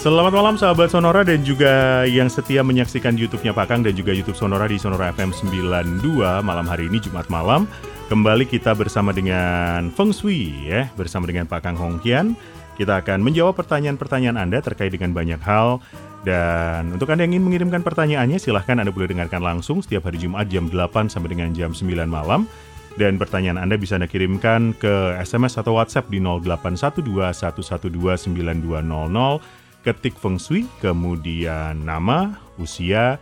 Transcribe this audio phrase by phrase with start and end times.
[0.00, 4.32] Selamat malam sahabat Sonora dan juga yang setia menyaksikan YouTube-nya Pak Kang dan juga YouTube
[4.32, 7.68] Sonora di Sonora FM 92 malam hari ini Jumat malam.
[8.08, 12.32] Kembali kita bersama dengan Feng Shui ya, bersama dengan Pak Kang Hongkian.
[12.80, 15.84] Kita akan menjawab pertanyaan-pertanyaan Anda terkait dengan banyak hal.
[16.24, 20.48] Dan untuk Anda yang ingin mengirimkan pertanyaannya, silahkan Anda boleh dengarkan langsung setiap hari Jumat
[20.48, 22.48] jam 8 sampai dengan jam 9 malam.
[22.96, 27.92] Dan pertanyaan Anda bisa Anda kirimkan ke SMS atau WhatsApp di 0812 112
[28.32, 33.16] 9200 ketik feng shui, kemudian nama, usia,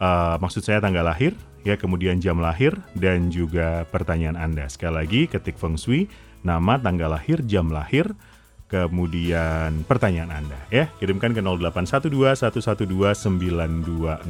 [0.00, 4.68] uh, maksud saya tanggal lahir, ya kemudian jam lahir dan juga pertanyaan Anda.
[4.72, 6.08] Sekali lagi ketik feng shui,
[6.40, 8.08] nama, tanggal lahir, jam lahir,
[8.72, 10.88] kemudian pertanyaan Anda ya.
[10.96, 14.24] Kirimkan ke 0812-112-9200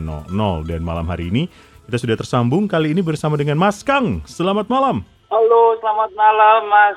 [0.66, 1.47] dan malam hari ini
[1.85, 4.25] kita sudah tersambung kali ini bersama dengan Mas Kang.
[4.25, 5.05] Selamat malam.
[5.29, 6.96] Halo, selamat malam Mas.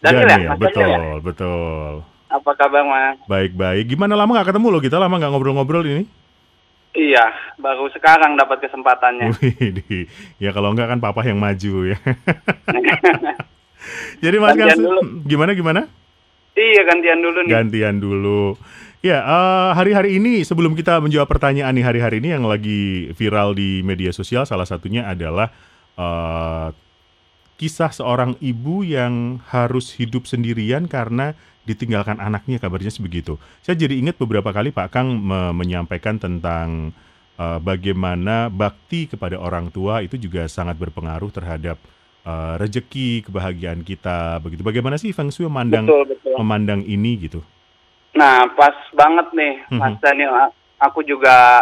[0.00, 0.48] Daniel, Daniel ya?
[0.48, 1.20] Mas betul, Daniel ya?
[1.20, 1.92] betul.
[2.30, 3.18] Apa kabar Mas?
[3.26, 3.90] Baik-baik.
[3.90, 4.80] Gimana lama nggak ketemu loh?
[4.80, 6.06] Kita lama nggak ngobrol-ngobrol ini?
[6.94, 9.30] Iya, baru sekarang dapat kesempatannya.
[10.42, 11.98] Ya kalau enggak kan papa yang maju ya.
[14.24, 15.00] Jadi Mas Gantian dulu.
[15.26, 15.82] gimana gimana?
[16.58, 17.52] Iya, gantian dulu nih.
[17.52, 18.42] Gantian dulu.
[19.00, 23.80] Ya, uh, hari-hari ini sebelum kita menjawab pertanyaan nih hari-hari ini yang lagi viral di
[23.80, 25.48] media sosial salah satunya adalah
[25.96, 26.68] uh,
[27.56, 31.32] kisah seorang ibu yang harus hidup sendirian karena
[31.64, 33.36] ditinggalkan anaknya kabarnya sebegitu.
[33.60, 36.96] Saya jadi ingat beberapa kali Pak Kang me menyampaikan tentang
[37.36, 41.76] uh, bagaimana bakti kepada orang tua itu juga sangat berpengaruh terhadap
[42.24, 44.64] uh, rezeki kebahagiaan kita begitu.
[44.64, 46.34] Bagaimana sih Feng Shui memandang betul, betul.
[46.40, 47.40] memandang ini gitu?
[48.16, 49.78] Nah, pas banget nih mm -hmm.
[49.78, 50.32] Mas Daniel.
[50.80, 51.60] Aku juga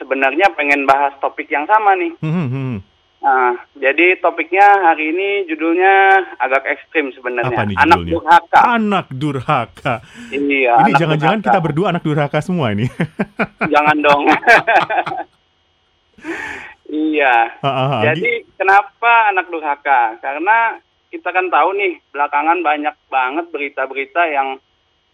[0.00, 2.12] sebenarnya pengen bahas topik yang sama nih.
[2.24, 2.95] Mm -hmm.
[3.16, 7.56] Nah, jadi topiknya hari ini judulnya agak ekstrim sebenarnya.
[7.56, 8.60] Apa nih anak durhaka.
[8.76, 9.94] Anak durhaka.
[10.30, 10.74] Iya.
[10.84, 12.86] Ini jangan-jangan kita berdua anak durhaka semua ini.
[13.74, 14.22] Jangan dong.
[16.92, 17.56] iya.
[17.64, 17.98] Ha, ha, ha.
[18.04, 20.20] Jadi kenapa anak durhaka?
[20.20, 20.76] Karena
[21.08, 24.60] kita kan tahu nih belakangan banyak banget berita-berita yang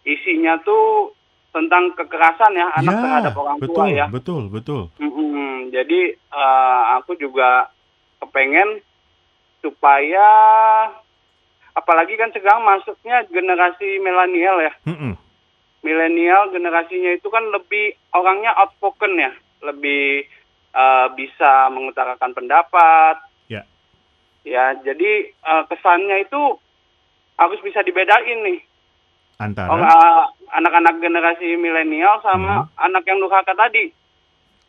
[0.02, 1.14] isinya tuh
[1.52, 4.06] tentang kekerasan ya anak ya, terhadap orang betul, tua ya.
[4.08, 4.82] Betul, betul.
[4.98, 5.52] Mm -hmm.
[5.70, 6.00] Jadi
[6.32, 7.68] uh, aku juga
[8.22, 8.78] kepengen
[9.58, 10.28] supaya
[11.74, 14.72] apalagi kan sekarang masuknya generasi milenial ya.
[14.86, 15.12] Mm -mm.
[15.82, 19.32] Milenial generasinya itu kan lebih orangnya outspoken ya,
[19.66, 20.22] lebih
[20.74, 23.18] uh, bisa mengutarakan pendapat.
[23.50, 23.62] Ya.
[23.62, 23.64] Yeah.
[24.42, 26.58] Ya, jadi uh, kesannya itu
[27.38, 28.58] harus bisa dibedain nih.
[29.42, 30.22] Antara uh,
[30.54, 32.78] anak-anak generasi milenial sama mm.
[32.78, 33.90] anak yang durhaka tadi.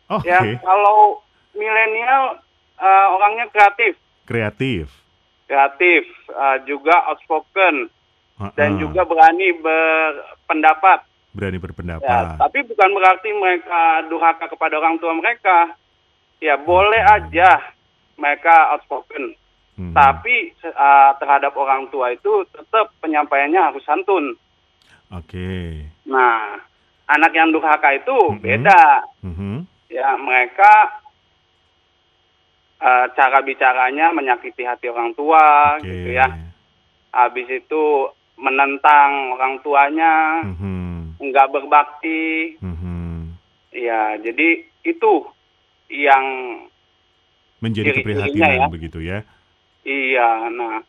[0.10, 0.58] Oh, ya, okay.
[0.66, 1.22] kalau
[1.54, 2.42] milenial
[2.80, 3.98] uh, orangnya kreatif.
[4.24, 4.88] Kreatif.
[5.44, 7.92] Kreatif, uh, juga outspoken
[8.40, 8.52] uh -uh.
[8.56, 11.06] dan juga berani berpendapat.
[11.34, 12.38] Berani berpendapat.
[12.38, 15.74] Ya, tapi bukan berarti mereka durhaka kepada orang tua mereka.
[16.40, 17.74] Ya boleh uh aja
[18.18, 19.36] mereka outspoken.
[19.74, 19.94] Hmm.
[19.98, 24.38] Tapi uh, terhadap orang tua itu tetap penyampaiannya harus santun.
[25.10, 25.34] Oke.
[25.34, 25.70] Okay.
[26.06, 26.62] Nah,
[27.10, 28.44] anak yang durhaka itu mm -hmm.
[28.46, 28.84] beda.
[29.26, 29.56] Mm -hmm.
[29.90, 31.03] Ya, mereka
[32.84, 35.88] uh, cara bicaranya menyakiti hati orang tua okay.
[35.88, 36.28] gitu ya.
[37.16, 41.24] Habis itu menentang orang tuanya, mm-hmm.
[41.24, 42.60] nggak berbakti.
[42.60, 43.08] Mm-hmm.
[43.74, 45.12] Ya, jadi itu
[45.90, 46.26] yang
[47.64, 48.68] menjadi keprihatinan ya.
[48.68, 49.24] begitu ya.
[49.84, 50.84] Iya, nah,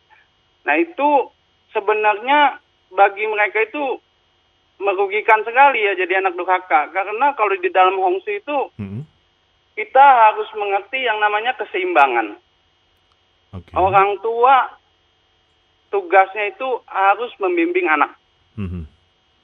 [0.66, 1.30] nah itu
[1.70, 2.58] sebenarnya
[2.94, 3.98] bagi mereka itu
[4.78, 9.13] merugikan sekali ya jadi anak durhaka karena kalau di dalam Hongsu itu mm-hmm
[9.74, 12.38] kita harus mengerti yang namanya keseimbangan.
[13.54, 13.74] Okay.
[13.74, 14.70] Orang tua
[15.90, 18.18] tugasnya itu harus membimbing anak.
[18.58, 18.82] Mm-hmm.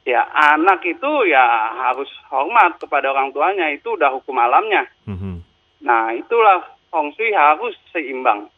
[0.06, 1.44] Ya, anak itu ya
[1.86, 4.90] harus hormat kepada orang tuanya itu udah hukum alamnya.
[5.06, 5.34] Mm-hmm.
[5.86, 8.50] Nah, itulah Feng Shui harus seimbang.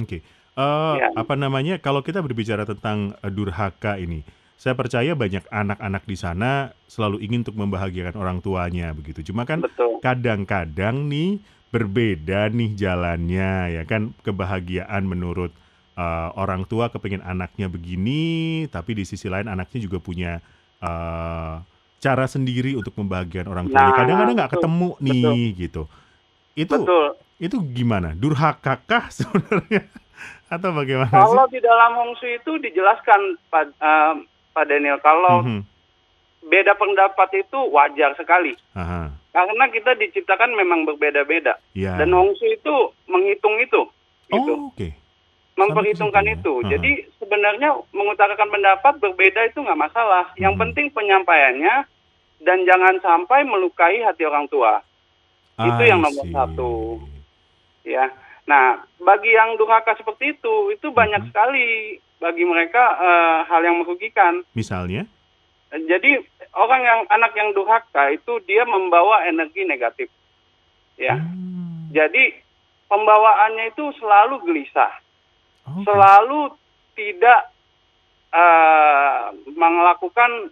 [0.00, 0.18] Oke.
[0.18, 0.20] Okay.
[0.58, 1.08] Uh, eh, ya.
[1.14, 1.78] Apa namanya?
[1.78, 4.26] Kalau kita berbicara tentang uh, durhaka ini,
[4.58, 9.22] saya percaya banyak anak-anak di sana selalu ingin untuk membahagiakan orang tuanya begitu.
[9.30, 9.62] Cuma kan
[10.02, 11.38] kadang-kadang nih
[11.70, 15.54] berbeda nih jalannya ya kan kebahagiaan menurut
[15.94, 20.42] uh, orang tua kepengen anaknya begini, tapi di sisi lain anaknya juga punya
[20.82, 21.62] uh,
[22.02, 23.90] cara sendiri untuk membahagiakan orang tuanya.
[23.90, 25.58] Nah, kadang-kadang nggak ketemu nih betul.
[25.62, 25.82] gitu.
[26.58, 27.06] Itu betul.
[27.38, 28.10] itu gimana?
[28.18, 29.86] Durhakakah sebenarnya?
[30.50, 31.54] Atau bagaimana Kalau sih?
[31.54, 34.18] di dalam Hongsu itu dijelaskan uh,
[34.58, 34.98] Pak Daniel.
[34.98, 35.60] Kalau mm -hmm.
[36.50, 38.58] beda pendapat itu wajar sekali.
[38.74, 39.14] Aha.
[39.30, 41.62] Karena kita diciptakan memang berbeda-beda.
[41.78, 41.94] Yeah.
[41.94, 43.86] Dan Hongsu itu menghitung itu.
[43.86, 44.52] Oh, gitu.
[44.66, 44.74] oke.
[44.74, 44.90] Okay.
[45.54, 46.66] Memperhitungkan itu.
[46.66, 46.74] Aha.
[46.74, 50.34] Jadi sebenarnya mengutarakan pendapat berbeda itu nggak masalah.
[50.34, 50.62] Yang hmm.
[50.66, 51.86] penting penyampaiannya
[52.42, 54.82] dan jangan sampai melukai hati orang tua.
[55.58, 57.02] Itu yang nomor satu.
[57.82, 58.10] Ya.
[58.46, 61.28] Nah, bagi yang durhaka seperti itu, itu banyak hmm.
[61.30, 64.42] sekali bagi mereka uh, hal yang merugikan.
[64.54, 65.06] Misalnya?
[65.68, 66.16] Jadi
[66.56, 70.08] orang yang anak yang durhaka itu dia membawa energi negatif.
[70.96, 71.14] Ya.
[71.14, 71.92] Hmm.
[71.92, 72.34] Jadi
[72.88, 74.92] pembawaannya itu selalu gelisah.
[75.68, 75.84] Okay.
[75.84, 76.56] Selalu
[76.96, 77.52] tidak
[78.32, 80.50] uh, melakukan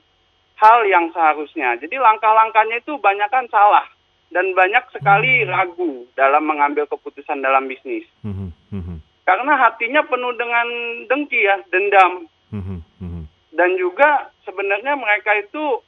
[0.60, 1.80] hal yang seharusnya.
[1.80, 3.88] Jadi langkah-langkahnya itu banyak kan salah
[4.30, 5.48] dan banyak sekali hmm.
[5.48, 8.04] ragu dalam mengambil keputusan dalam bisnis.
[8.20, 8.52] Hmm.
[8.68, 8.95] Hmm.
[9.26, 10.67] Karena hatinya penuh dengan
[11.11, 12.31] dengki ya, dendam.
[12.55, 12.78] Hmm.
[13.02, 13.25] Hmm.
[13.50, 15.82] Dan juga sebenarnya mereka itu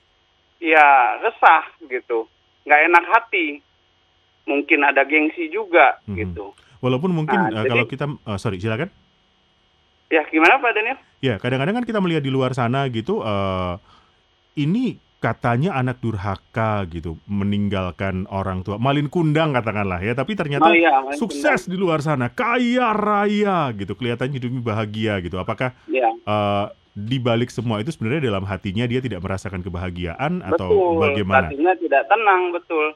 [0.59, 2.27] ya resah gitu,
[2.67, 3.63] nggak enak hati.
[4.43, 6.19] Mungkin ada gengsi juga hmm.
[6.19, 6.51] gitu.
[6.83, 8.91] Walaupun mungkin nah, uh, jadi, kalau kita, uh, sorry silakan.
[10.11, 10.99] Ya gimana Pak Daniel?
[11.23, 13.23] Ya kadang-kadang kan kita melihat di luar sana gitu.
[13.23, 13.79] Uh,
[14.59, 20.75] ini katanya anak durhaka gitu meninggalkan orang tua malin kundang katakanlah ya tapi ternyata oh,
[20.75, 21.75] iya, sukses kundang.
[21.75, 26.07] di luar sana kaya raya gitu kelihatan hidupnya bahagia gitu apakah iya.
[26.23, 30.71] uh, di balik semua itu sebenarnya dalam hatinya dia tidak merasakan kebahagiaan betul, atau
[31.03, 32.87] bagaimana hatinya tidak tenang betul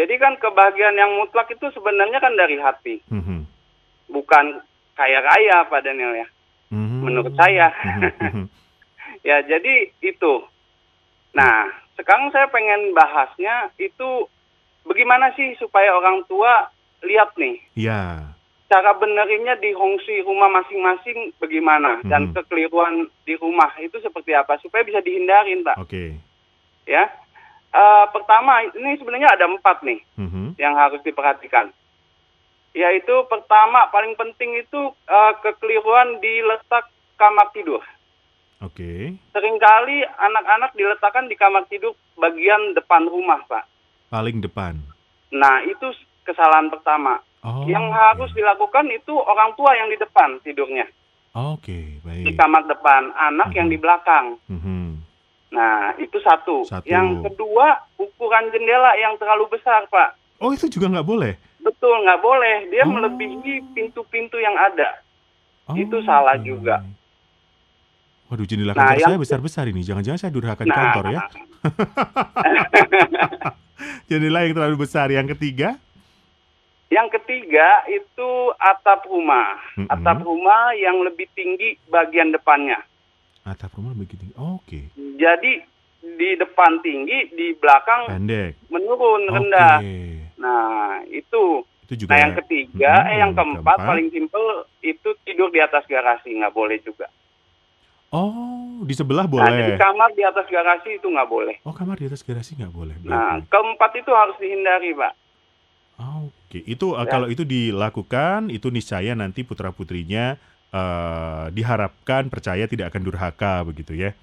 [0.00, 3.40] jadi kan kebahagiaan yang mutlak itu sebenarnya kan dari hati mm -hmm.
[4.16, 4.64] bukan
[4.96, 6.28] kaya raya Pak Daniel ya
[6.72, 7.00] mm -hmm.
[7.04, 8.44] menurut saya mm -hmm.
[9.28, 10.32] ya jadi itu
[11.36, 14.30] Nah, sekarang saya pengen bahasnya itu
[14.86, 16.70] bagaimana sih supaya orang tua
[17.04, 17.58] lihat nih.
[17.76, 18.32] Iya.
[18.68, 22.08] Cara benerinnya di hongsi rumah masing-masing bagaimana hmm.
[22.12, 25.76] dan kekeliruan di rumah itu seperti apa supaya bisa dihindarin, Pak.
[25.80, 25.88] Oke.
[25.88, 26.08] Okay.
[26.88, 27.08] Ya.
[27.68, 30.56] Uh, pertama, ini sebenarnya ada empat nih hmm.
[30.56, 31.72] yang harus diperhatikan.
[32.76, 37.80] Yaitu pertama paling penting itu uh, kekeliruan di letak kamar tidur.
[38.58, 38.74] Oke.
[38.74, 39.02] Okay.
[39.30, 43.64] Seringkali anak-anak diletakkan di kamar tidur bagian depan rumah, Pak.
[44.10, 44.74] Paling depan.
[45.30, 45.94] Nah, itu
[46.26, 47.22] kesalahan pertama.
[47.46, 47.98] Oh, yang okay.
[48.02, 50.90] harus dilakukan itu orang tua yang di depan tidurnya.
[51.38, 52.24] Oke, okay, baik.
[52.26, 53.58] Di kamar depan, anak uh -huh.
[53.62, 54.26] yang di belakang.
[54.50, 54.88] Uh -huh.
[55.54, 56.66] Nah, itu satu.
[56.66, 56.82] satu.
[56.82, 60.18] Yang kedua, ukuran jendela yang terlalu besar, Pak.
[60.42, 61.38] Oh, itu juga nggak boleh?
[61.62, 62.56] Betul, nggak boleh.
[62.74, 62.90] Dia oh.
[62.90, 64.98] melebihi pintu-pintu yang ada.
[65.70, 66.48] Oh, itu salah okay.
[66.50, 66.82] juga.
[68.28, 69.08] Waduh, jendela nah, kantor yang...
[69.08, 69.80] saya besar-besar ini.
[69.80, 71.20] Jangan-jangan saya durhaka di nah, kantor ya.
[74.08, 75.08] jendela yang terlalu besar.
[75.08, 75.80] Yang ketiga?
[76.92, 78.30] Yang ketiga itu
[78.60, 79.56] atap rumah.
[79.76, 79.94] Mm -hmm.
[79.96, 82.84] Atap rumah yang lebih tinggi bagian depannya.
[83.48, 84.36] Atap rumah lebih tinggi.
[84.36, 84.92] Oh, Oke.
[84.92, 85.16] Okay.
[85.16, 85.52] Jadi
[86.04, 88.60] di depan tinggi, di belakang pendek.
[88.68, 89.80] Menurun rendah.
[90.38, 94.44] Nah, itu itu juga nah yang ketiga, hmm, eh yang keempat, keempat paling simpel
[94.84, 97.08] itu tidur di atas garasi nggak boleh juga.
[98.08, 99.52] Oh, di sebelah boleh.
[99.52, 101.60] Nah, jadi kamar di atas garasi itu nggak boleh.
[101.68, 102.96] Oh, kamar di atas garasi nggak boleh.
[103.04, 105.12] Nah, keempat itu harus dihindari, Pak.
[105.98, 106.62] Oh, Oke, okay.
[106.64, 107.10] itu eh, ya.
[107.10, 110.40] kalau itu dilakukan, itu niscaya nanti putra putrinya
[110.72, 114.16] uh, diharapkan percaya tidak akan durhaka, begitu ya?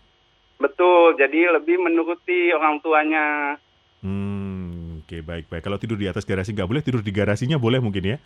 [0.58, 3.60] Betul, jadi lebih menuruti orang tuanya.
[4.02, 5.62] Hmm, oke okay, baik baik.
[5.62, 8.18] Kalau tidur di atas garasi nggak boleh, tidur di garasinya boleh mungkin ya?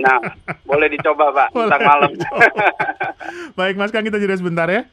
[0.00, 0.18] Nah,
[0.64, 2.10] boleh dicoba Pak, boleh malam.
[3.58, 4.86] Baik Mas Kang, kita jeda sebentar ya.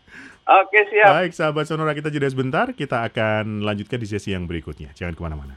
[0.47, 1.09] Oke, siap.
[1.13, 2.73] Baik, sahabat Sonora kita jeda sebentar.
[2.73, 4.91] Kita akan lanjutkan di sesi yang berikutnya.
[4.97, 5.55] Jangan ke mana-mana.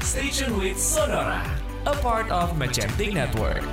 [0.00, 1.44] Station with Sonora,
[1.84, 3.64] a part of Magentic Network.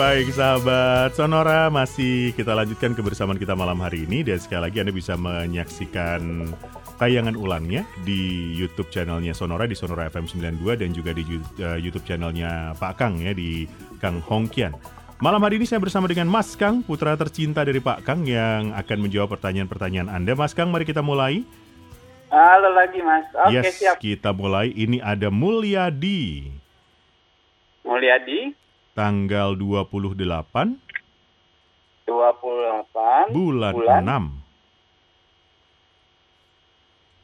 [0.00, 4.24] Baik sahabat Sonora masih kita lanjutkan kebersamaan kita malam hari ini.
[4.24, 6.48] Dan sekali lagi Anda bisa menyaksikan
[7.00, 10.28] tayangan ulangnya di YouTube channelnya Sonora di Sonora FM
[10.60, 13.64] 92 dan juga di uh, YouTube channelnya Pak Kang ya di
[13.96, 14.76] Kang Hongkian.
[15.24, 18.98] Malam hari ini saya bersama dengan Mas Kang, putra tercinta dari Pak Kang yang akan
[19.00, 20.36] menjawab pertanyaan-pertanyaan Anda.
[20.36, 21.44] Mas Kang, mari kita mulai.
[22.28, 23.24] Halo lagi Mas.
[23.48, 23.96] Oke yes, siap.
[23.96, 24.72] Kita mulai.
[24.72, 26.52] Ini ada Mulyadi.
[27.84, 28.52] Mulyadi
[28.92, 30.20] tanggal 28
[32.04, 34.39] 28 bulan, bulan 6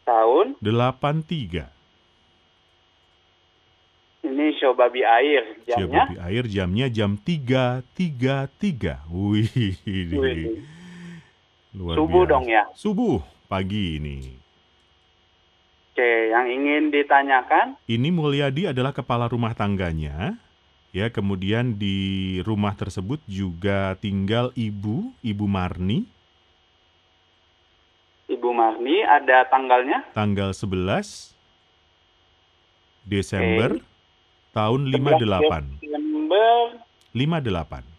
[0.06, 1.66] tahun 83
[4.26, 9.50] ini show babi air jamnya show babi air jamnya jam 3.33 wih
[10.14, 10.62] Wih.
[11.76, 12.32] Luar subuh biasa.
[12.32, 14.18] dong ya subuh pagi ini.
[15.96, 17.80] Oke, yang ingin ditanyakan?
[17.88, 20.36] Ini Mulyadi adalah kepala rumah tangganya.
[20.92, 26.04] Ya, kemudian di rumah tersebut juga tinggal ibu, Ibu Marni.
[28.36, 30.04] Ibu Marni ada tanggalnya?
[30.12, 31.32] Tanggal 11
[33.08, 34.52] Desember okay.
[34.52, 35.80] tahun 58.
[35.80, 36.84] Desember
[37.16, 37.96] 58.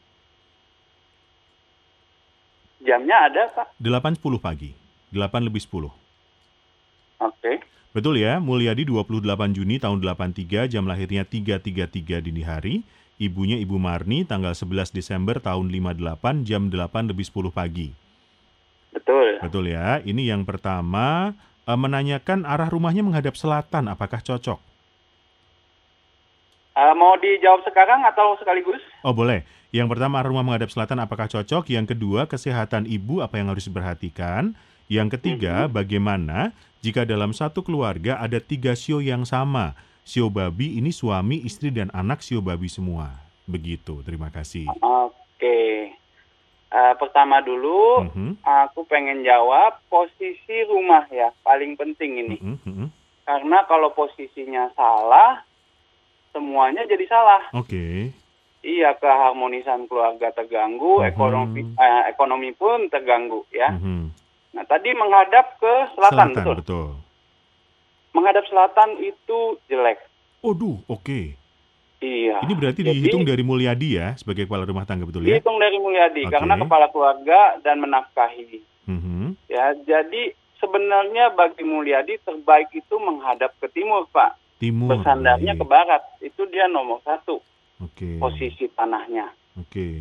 [2.86, 3.68] Jamnya ada, Pak?
[3.82, 4.72] 8.10 pagi.
[5.10, 5.90] 8 lebih 10.
[5.90, 5.92] Oke.
[7.18, 7.58] Okay.
[7.98, 12.86] Betul ya, Mulyadi 28 Juni tahun 83, jam lahirnya 3.33 dini hari.
[13.18, 18.07] Ibunya Ibu Marni tanggal 11 Desember tahun 58, jam 8 lebih 10 pagi.
[18.98, 19.38] Betul.
[19.38, 24.58] Betul ya, ini yang pertama, e, menanyakan arah rumahnya menghadap selatan, apakah cocok?
[26.78, 28.78] Uh, mau dijawab sekarang atau sekaligus?
[29.02, 29.42] Oh boleh.
[29.74, 31.74] Yang pertama rumah menghadap selatan apakah cocok?
[31.74, 34.54] Yang kedua kesehatan ibu apa yang harus diperhatikan?
[34.86, 35.74] Yang ketiga mm -hmm.
[35.74, 36.40] bagaimana
[36.86, 39.74] jika dalam satu keluarga ada tiga sio yang sama?
[40.06, 43.26] Sio babi ini suami, istri dan anak sio babi semua.
[43.50, 44.06] Begitu.
[44.06, 44.70] Terima kasih.
[44.80, 45.67] Oke.
[46.68, 48.32] Uh, pertama dulu, mm -hmm.
[48.44, 52.38] aku pengen jawab posisi rumah ya paling penting ini.
[52.44, 52.88] Mm -hmm.
[53.24, 55.48] Karena kalau posisinya salah,
[56.36, 57.44] semuanya jadi salah.
[57.58, 57.68] Oke.
[57.68, 57.98] Okay.
[58.68, 61.08] Iya, keharmonisan keluarga terganggu, uh-huh.
[61.08, 63.72] ekonomi eh, ekonomi pun terganggu ya.
[63.74, 64.12] Uh-huh.
[64.52, 66.56] Nah, tadi menghadap ke selatan, selatan betul.
[66.60, 66.88] betul.
[68.12, 70.02] Menghadap selatan itu jelek.
[70.42, 71.04] Waduh, oke.
[71.06, 71.26] Okay.
[71.98, 72.46] Iya.
[72.46, 75.42] Ini berarti Jadi, dihitung dari Mulyadi ya sebagai kepala rumah tangga betul ya?
[75.42, 76.34] Dihitung dari Mulyadi okay.
[76.38, 78.62] karena kepala keluarga dan menafkahi.
[78.88, 79.34] Uh-huh.
[79.50, 84.98] Ya, jadi sebenarnya bagi Mulyadi terbaik itu menghadap ke timur, Pak timur.
[84.98, 86.02] Bersandarnya ke barat.
[86.20, 87.40] Itu dia nomor satu.
[87.78, 88.18] Okay.
[88.18, 89.30] Posisi tanahnya.
[89.58, 89.70] Oke.
[89.70, 89.96] Okay.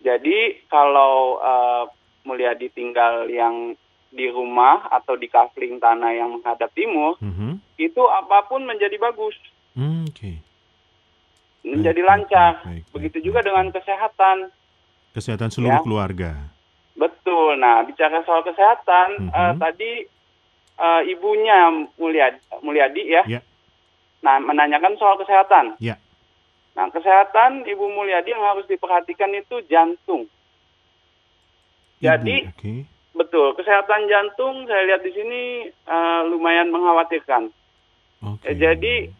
[0.00, 1.84] Jadi kalau uh,
[2.24, 3.76] Mulyadi tinggal yang
[4.10, 7.52] di rumah atau di kafling tanah yang menghadap timur, mm -hmm.
[7.78, 9.36] itu apa pun menjadi bagus.
[9.78, 10.18] Mm, Oke.
[10.18, 10.36] Okay.
[11.60, 12.52] Menjadi baik, lancar.
[12.64, 14.36] Baik, baik, Begitu baik, juga dengan kesehatan.
[15.12, 15.84] Kesehatan seluruh ya.
[15.84, 16.30] keluarga.
[16.96, 17.60] Betul.
[17.60, 19.36] Nah, bicara soal kesehatan, mm -hmm.
[19.36, 19.90] uh, tadi
[20.80, 23.24] uh, ibunya Mulyadi, Mulyadi ya.
[23.26, 23.42] Yeah
[24.20, 25.80] Nah, menanyakan soal kesehatan.
[25.80, 25.96] Ya.
[26.76, 30.28] Nah, kesehatan Ibu Mulyadi yang harus diperhatikan itu jantung.
[32.00, 32.78] Ibu, Jadi, okay.
[33.16, 35.42] betul, kesehatan jantung saya lihat di sini
[35.88, 37.52] uh, lumayan mengkhawatirkan.
[38.20, 38.56] Okay.
[38.56, 39.12] Ya, jadi,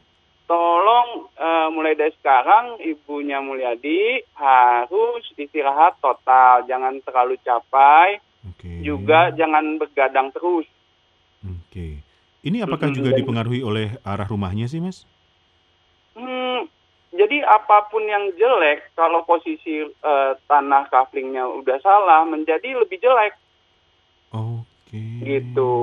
[0.50, 8.82] tolong uh, mulai dari sekarang Ibunya Mulyadi harus istirahat total, jangan terlalu capai, okay.
[8.82, 10.66] juga jangan bergadang terus.
[11.46, 11.70] Oke.
[11.70, 11.92] Okay.
[12.42, 15.06] Ini apakah hmm, juga dipengaruhi oleh arah rumahnya sih, Mas?
[16.18, 16.66] Hmm,
[17.14, 23.38] jadi apa pun yang jelek, kalau posisi uh, tanah kaflingnya udah salah, menjadi lebih jelek.
[24.34, 24.66] Oke.
[24.90, 25.38] Okay.
[25.38, 25.76] Gitu.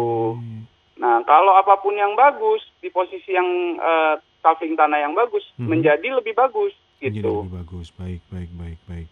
[0.98, 5.68] Nah, kalau apa pun yang bagus di posisi yang uh, kafling tanah yang bagus, hmm.
[5.68, 6.74] menjadi lebih bagus.
[6.98, 7.22] Gitu.
[7.22, 7.88] Menjadi lebih bagus.
[7.94, 9.08] Baik, baik, baik, baik.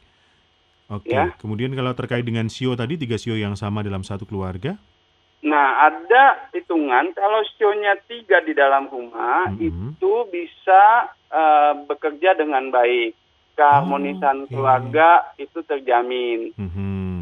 [0.85, 1.09] Oke.
[1.09, 1.17] Okay.
[1.17, 1.33] Ya.
[1.41, 4.77] Kemudian kalau terkait dengan sio tadi, tiga sio yang sama dalam satu keluarga?
[5.45, 9.89] Nah, ada hitungan kalau sionya tiga di dalam rumah mm -hmm.
[9.93, 13.13] itu bisa uh, bekerja dengan baik.
[13.55, 14.51] Keharmonisan oh, okay.
[14.51, 16.51] keluarga itu terjamin.
[16.57, 17.21] Mm -hmm.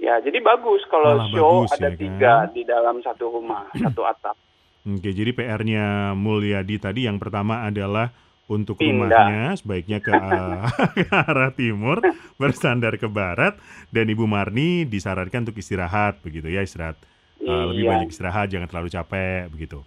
[0.00, 2.54] Ya, jadi bagus kalau show ada ya, tiga kan?
[2.56, 4.38] di dalam satu rumah, satu atap.
[4.80, 8.12] Oke, jadi PR-nya Mulyadi tadi yang pertama adalah
[8.50, 9.06] untuk Pindah.
[9.06, 10.10] rumahnya sebaiknya ke,
[10.96, 12.02] ke arah timur,
[12.40, 13.54] bersandar ke barat,
[13.94, 16.98] dan Ibu Marni disarankan untuk istirahat, begitu ya istirahat
[17.46, 17.90] uh, lebih iya.
[17.94, 19.78] banyak istirahat, jangan terlalu capek begitu.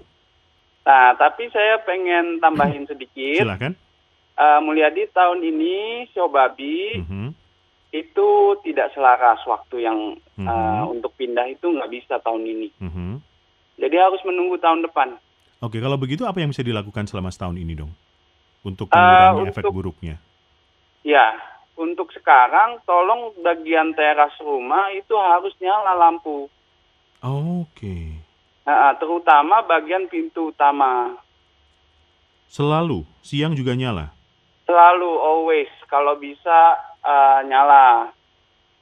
[0.84, 3.44] Nah, tapi saya pengen tambahin sedikit.
[3.44, 3.76] Silakan.
[4.34, 7.28] Uh, Mulyadi tahun ini show babi mm -hmm.
[7.94, 8.28] itu
[8.66, 10.50] tidak selaras waktu yang mm -hmm.
[10.50, 12.70] uh, untuk pindah itu nggak bisa tahun ini.
[12.82, 13.12] Mm -hmm.
[13.78, 15.18] Jadi harus menunggu tahun depan.
[15.64, 17.92] Oke, kalau begitu apa yang bisa dilakukan selama setahun ini dong
[18.68, 20.16] untuk mengurangi uh, efek buruknya?
[21.04, 21.36] Ya,
[21.80, 26.52] untuk sekarang tolong bagian teras rumah itu harus nyala lampu.
[27.24, 27.72] Oke.
[27.80, 28.06] Okay.
[28.64, 31.16] Nah, terutama bagian pintu utama.
[32.48, 34.14] Selalu, siang juga nyala?
[34.64, 35.72] Selalu, always.
[35.92, 38.12] Kalau bisa uh, nyala.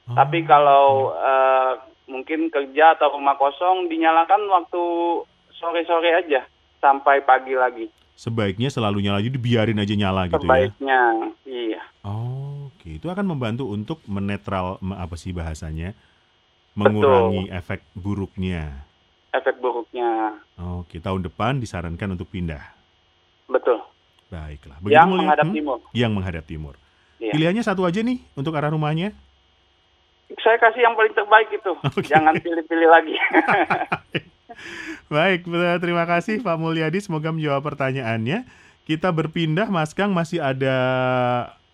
[0.06, 0.14] Oh.
[0.14, 1.78] Tapi kalau uh,
[2.12, 4.82] mungkin kerja atau rumah kosong dinyalakan waktu
[5.56, 6.44] sore-sore aja
[6.84, 7.88] sampai pagi lagi.
[8.12, 10.44] Sebaiknya selalu nyala, jadi biarin aja nyala gitu ya?
[10.44, 11.00] Sebaiknya,
[11.48, 11.82] iya.
[12.04, 12.84] Oh, oke.
[12.84, 13.00] Okay.
[13.00, 15.96] Itu akan membantu untuk menetral, apa sih bahasanya?
[16.72, 17.58] mengurangi Betul.
[17.58, 18.64] efek buruknya.
[19.32, 20.40] Efek buruknya.
[20.80, 22.60] Oke, tahun depan disarankan untuk pindah.
[23.48, 23.80] Betul.
[24.32, 24.80] Baiklah.
[24.80, 25.56] Begitu yang menghadap hmm?
[25.56, 25.78] timur.
[25.92, 26.74] Yang menghadap timur.
[27.20, 27.32] Iya.
[27.36, 29.12] Pilihannya satu aja nih untuk arah rumahnya?
[30.40, 31.72] Saya kasih yang paling terbaik itu.
[31.92, 32.08] Okay.
[32.08, 33.14] Jangan pilih-pilih lagi.
[35.12, 35.44] Baik,
[35.84, 37.04] terima kasih Pak Mulyadi.
[37.04, 38.48] Semoga menjawab pertanyaannya.
[38.88, 40.76] Kita berpindah, Mas Kang masih ada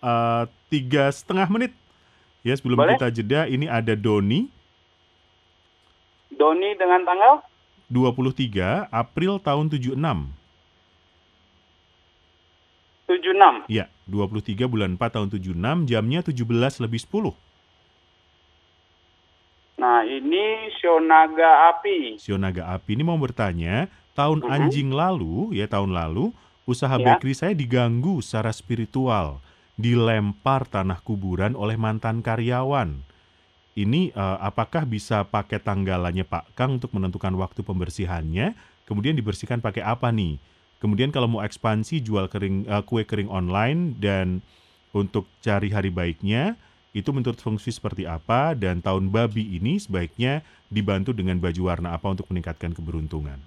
[0.03, 1.71] uh, tiga setengah menit.
[2.43, 2.95] Ya, sebelum Boleh?
[2.95, 4.51] kita jeda, ini ada Doni.
[6.31, 7.43] Doni dengan tanggal?
[7.91, 9.97] 23 April tahun 76.
[13.09, 13.65] 76?
[13.65, 17.48] Iya, 23 bulan 4 tahun 76, jamnya 17 lebih 10.
[19.79, 22.19] Nah, ini Sionaga Api.
[22.19, 24.55] Sionaga Api ini mau bertanya, tahun uh -huh.
[24.59, 26.35] anjing lalu, ya tahun lalu,
[26.67, 27.15] usaha ya.
[27.15, 29.39] bakery saya diganggu secara spiritual,
[29.79, 32.99] dilempar tanah kuburan oleh mantan karyawan.
[33.79, 38.59] Ini uh, apakah bisa pakai tanggalannya Pak Kang untuk menentukan waktu pembersihannya?
[38.83, 40.35] Kemudian dibersihkan pakai apa nih?
[40.83, 44.43] Kemudian kalau mau ekspansi jual kering uh, kue kering online dan
[44.91, 46.59] untuk cari hari baiknya
[46.89, 50.41] itu menurut fungsi seperti apa dan tahun babi ini sebaiknya
[50.73, 53.37] dibantu dengan baju warna apa untuk meningkatkan keberuntungan?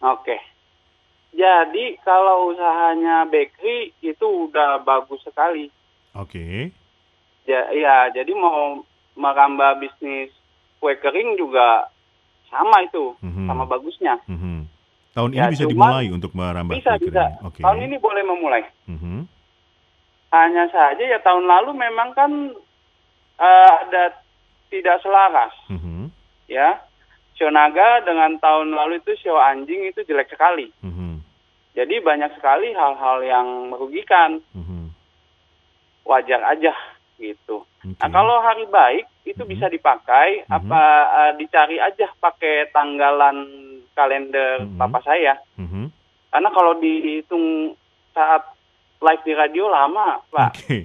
[0.00, 0.40] Oke.
[1.36, 5.68] Jadi kalau usahanya bakery itu udah bagus sekali.
[6.16, 6.72] Oke.
[7.44, 8.84] Ya, ya, jadi mau
[9.16, 10.32] merambah bisnis
[10.80, 11.92] kue kering juga
[12.48, 13.46] sama itu, mm-hmm.
[13.46, 14.16] sama bagusnya.
[14.26, 14.58] Mm-hmm.
[15.10, 17.28] Tahun ya, ini bisa dimulai untuk merambah bisa, kue bisa.
[17.28, 17.46] kering.
[17.52, 17.62] Okay.
[17.62, 18.62] Tahun ini boleh memulai.
[18.88, 19.18] Mm-hmm.
[20.30, 22.30] Hanya saja ya tahun lalu memang kan
[23.38, 24.14] uh, ada
[24.70, 26.06] tidak selaras, mm-hmm.
[26.46, 26.78] ya.
[27.34, 30.70] Sio naga dengan tahun lalu itu sio anjing itu jelek sekali.
[30.86, 31.12] Mm-hmm.
[31.74, 34.38] Jadi banyak sekali hal-hal yang merugikan.
[34.54, 34.94] Mm-hmm.
[36.06, 36.74] Wajar aja
[37.18, 37.66] gitu.
[37.82, 37.98] Okay.
[37.98, 39.52] Nah kalau hari baik itu mm-hmm.
[39.56, 40.56] bisa dipakai mm-hmm.
[40.62, 43.50] apa uh, dicari aja pakai tanggalan
[43.98, 44.78] kalender mm-hmm.
[44.78, 45.34] papa saya.
[45.58, 45.86] Mm-hmm.
[46.30, 47.74] Karena kalau dihitung
[48.14, 48.46] saat
[49.00, 50.50] live di radio lama, Pak.
[50.52, 50.60] Oke.
[50.60, 50.80] Okay.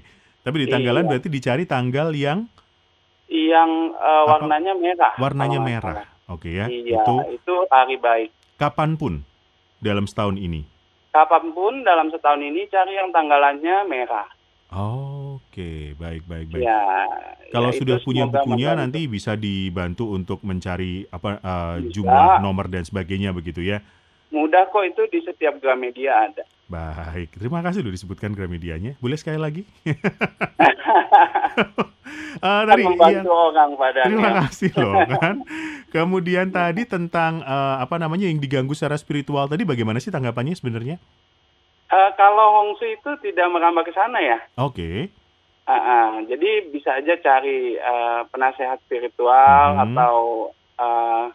[0.45, 1.10] Tapi di tanggalan iya.
[1.10, 2.45] berarti dicari tanggal yang
[3.28, 5.13] yang uh, warnanya merah.
[5.17, 6.06] Warnanya merah.
[6.30, 6.65] Oke okay, ya.
[6.69, 8.30] Iya, itu itu hari baik.
[8.62, 9.25] Kapan pun
[9.82, 10.75] dalam setahun ini
[11.15, 14.28] kapan pun dalam setahun ini cari yang tanggalannya merah.
[14.75, 15.80] Oh, Oke, okay.
[15.95, 16.63] baik baik baik.
[16.67, 16.80] Ya,
[17.56, 22.84] Kalau ya sudah punya bukunya nanti bisa dibantu untuk mencari apa uh, jumlah nomor dan
[22.84, 23.80] sebagainya begitu ya.
[24.34, 26.44] Mudah kok itu di setiap Gramedia ada.
[26.66, 28.98] Baik, terima kasih loh disebutkan Gramedianya.
[28.98, 29.62] Boleh sekali lagi?
[32.42, 34.10] uh, tadi membantu ya, orang padanya.
[34.10, 35.36] Terima kasih loh kan.
[35.94, 40.98] Kemudian tadi tentang uh, apa namanya yang diganggu secara spiritual tadi bagaimana sih tanggapannya sebenarnya?
[41.94, 44.42] Uh, kalau Hongsu itu tidak merambah ke sana ya.
[44.58, 44.74] Oke.
[44.74, 44.98] Okay.
[45.70, 49.84] Uh, uh, jadi bisa aja cari uh, penasehat spiritual hmm.
[49.86, 50.14] atau
[50.82, 51.30] uh,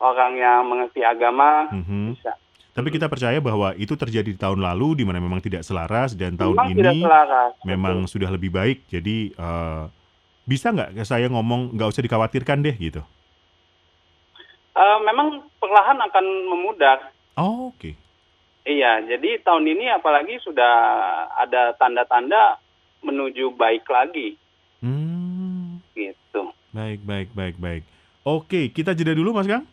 [0.00, 2.16] orang yang mengerti agama hmm.
[2.16, 2.32] bisa.
[2.76, 6.36] Tapi kita percaya bahwa itu terjadi di tahun lalu di mana memang tidak selaras dan
[6.36, 8.12] tahun memang ini selaras, memang betul.
[8.12, 8.84] sudah lebih baik.
[8.92, 9.88] Jadi uh,
[10.44, 13.00] bisa nggak saya ngomong nggak usah dikhawatirkan deh gitu?
[14.76, 17.16] Uh, memang perlahan akan memudar.
[17.40, 17.80] Oh, Oke.
[17.80, 17.94] Okay.
[18.66, 20.74] Iya, jadi tahun ini apalagi sudah
[21.38, 22.58] ada tanda-tanda
[23.00, 24.34] menuju baik lagi.
[24.82, 25.78] Hmm.
[25.94, 26.42] Gitu.
[26.74, 27.82] Baik, baik, baik, baik.
[28.26, 29.64] Oke, kita jeda dulu, Mas Kang.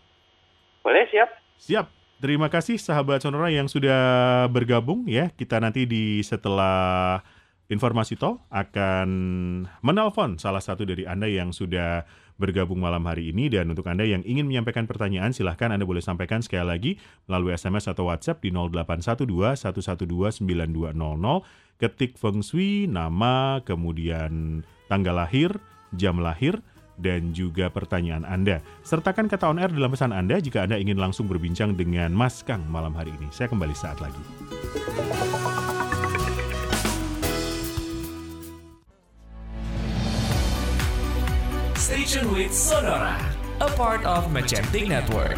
[0.84, 1.30] Boleh, siap.
[1.63, 1.88] Siap.
[2.19, 5.32] Terima kasih sahabat Sonora yang sudah bergabung ya.
[5.32, 7.19] Kita nanti di setelah
[7.72, 9.10] Informasi Tol akan
[9.80, 12.04] menelpon salah satu dari Anda yang sudah
[12.36, 16.43] bergabung malam hari ini dan untuk Anda yang ingin menyampaikan pertanyaan silahkan Anda boleh sampaikan
[16.43, 16.91] sekali lagi
[17.28, 25.56] melalui SMS atau WhatsApp di 0812 112 9200 ketik Feng Shui, nama, kemudian tanggal lahir,
[25.96, 26.60] jam lahir,
[26.97, 28.62] dan juga pertanyaan Anda.
[28.86, 32.65] Sertakan kata on air dalam pesan Anda jika Anda ingin langsung berbincang dengan Mas Kang
[32.69, 33.29] malam hari ini.
[33.34, 34.21] Saya kembali saat lagi.
[41.77, 43.19] Station with Sonora,
[43.62, 45.38] a part of Magentic Network.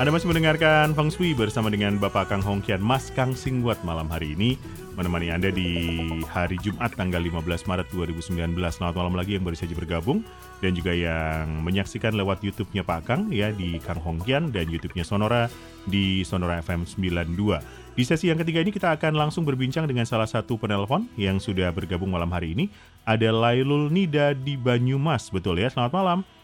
[0.00, 4.32] Anda masih mendengarkan Feng Shui bersama dengan Bapak Kang Hongkian Mas Kang Singwat malam hari
[4.32, 4.56] ini
[4.96, 5.76] menemani Anda di
[6.24, 8.56] hari Jumat tanggal 15 Maret 2019.
[8.72, 10.24] Selamat malam lagi yang baru saja bergabung
[10.64, 15.52] dan juga yang menyaksikan lewat YouTube-nya Pak Kang ya di Kang Hongkian dan YouTube-nya Sonora
[15.84, 17.60] di Sonora FM 92.
[17.92, 21.68] Di sesi yang ketiga ini kita akan langsung berbincang dengan salah satu penelpon yang sudah
[21.76, 22.72] bergabung malam hari ini.
[23.04, 25.68] Ada Lailul Nida di Banyumas, betul ya?
[25.68, 26.39] Selamat malam.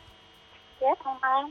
[1.27, 1.47] Ya, selamat malam.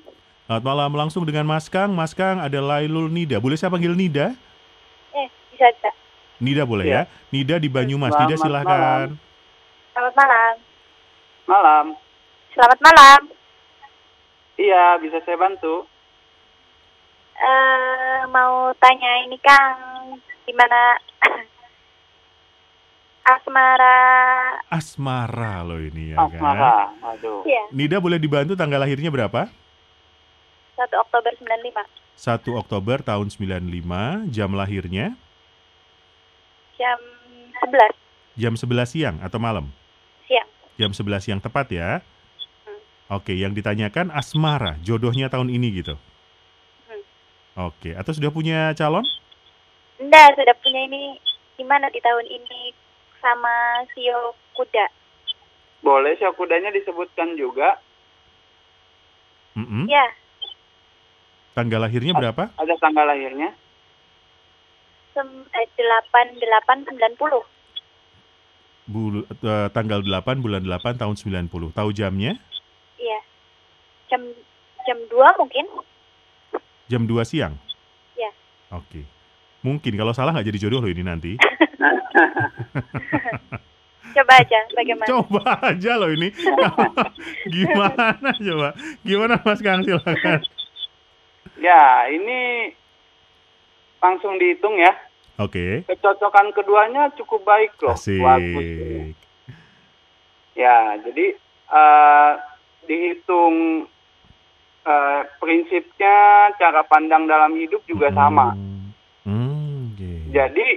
[0.46, 1.92] Selamat malam, langsung dengan Mas Kang.
[1.92, 3.42] Mas Kang ada Lailul Nida.
[3.42, 4.32] Boleh saya panggil Nida?
[5.12, 5.68] Eh, bisa.
[6.38, 7.02] Nida boleh Iya.
[7.04, 7.12] ya.
[7.28, 8.14] Nida di Banyumas.
[8.14, 9.08] Selamat Nida silakan.
[9.92, 10.54] Selamat malam.
[11.46, 11.86] Malam.
[12.52, 13.20] Selamat malam.
[14.56, 15.84] Iya, bisa saya bantu?
[17.36, 20.16] Eh mau tanya ini Kang,
[20.48, 20.96] gimana
[23.28, 24.00] asmara?
[24.72, 26.32] Asmara loh ini ya kan.
[26.32, 26.76] Asmara.
[27.12, 27.44] Aduh.
[27.44, 29.52] Iya, Nida boleh dibantu tanggal lahirnya berapa?
[30.76, 31.88] 1 Oktober 95.
[32.16, 35.16] 1 Oktober tahun 95, jam lahirnya
[36.76, 37.00] Jam
[37.64, 37.96] 11
[38.36, 39.72] jam 11 siang atau malam?
[40.28, 40.48] siang.
[40.76, 42.04] Jam 11 siang tepat ya.
[42.68, 42.80] Hmm.
[43.16, 45.96] Oke, yang ditanyakan asmara, jodohnya tahun ini gitu.
[46.92, 47.04] Hmm.
[47.72, 49.08] Oke, atau sudah punya calon?
[49.96, 51.16] Enggak, sudah punya ini
[51.56, 52.76] gimana di tahun ini
[53.24, 54.92] sama sio kuda.
[55.80, 57.80] Boleh sih kudanya disebutkan juga.
[59.56, 59.88] Mm-mm.
[59.88, 60.04] Ya,
[61.56, 62.52] Tanggal lahirnya berapa?
[62.60, 63.56] Ada tanggal lahirnya?
[65.56, 67.42] eh, 8 8 90.
[68.86, 71.72] Bul- eh, tanggal 8 bulan 8 tahun 90.
[71.72, 72.36] Tahu jamnya?
[73.00, 73.20] Iya.
[74.12, 74.22] Jam
[74.84, 75.66] jam 2 mungkin?
[76.92, 77.56] Jam 2 siang?
[78.20, 78.30] Iya.
[78.76, 79.08] Oke.
[79.64, 81.40] Mungkin kalau salah nggak jadi jodoh loh ini nanti.
[84.16, 85.08] Coba aja bagaimana?
[85.10, 86.30] Coba aja loh ini.
[87.56, 88.70] Gimana coba?
[89.02, 90.40] Gimana Mas Kang silakan.
[91.56, 92.72] Ya, ini
[93.98, 94.92] langsung dihitung ya.
[95.36, 95.84] Oke.
[95.84, 97.96] Kecocokan keduanya cukup baik loh.
[97.96, 98.20] Asik.
[98.20, 99.16] Bagus.
[100.56, 101.36] Ya, jadi
[101.68, 102.32] eh,
[102.88, 103.88] dihitung
[104.86, 106.16] eh, prinsipnya,
[106.56, 108.56] cara pandang dalam hidup juga sama.
[108.56, 108.96] Hmm.
[109.26, 110.12] Hmm, oke.
[110.32, 110.68] Jadi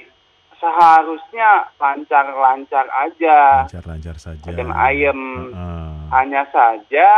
[0.58, 4.46] seharusnya lancar-lancar aja, Lancar-lancar saja.
[4.50, 5.20] adem ayem.
[5.54, 5.86] Heeh.
[6.08, 7.10] Hanya saja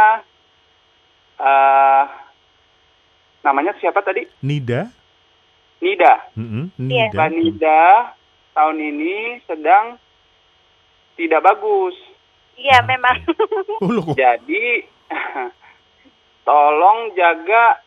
[1.41, 2.05] eh
[3.41, 4.27] namanya siapa tadi?
[4.45, 4.91] Nida?
[5.81, 6.15] Nida.
[6.37, 6.69] Iya.
[6.77, 7.17] Nida.
[7.17, 7.83] Mbak Nida
[8.53, 9.97] tahun ini sedang
[11.17, 11.97] tidak bagus.
[12.61, 13.17] Iya, memang.
[13.81, 14.85] Oh, Jadi
[16.49, 17.81] tolong jaga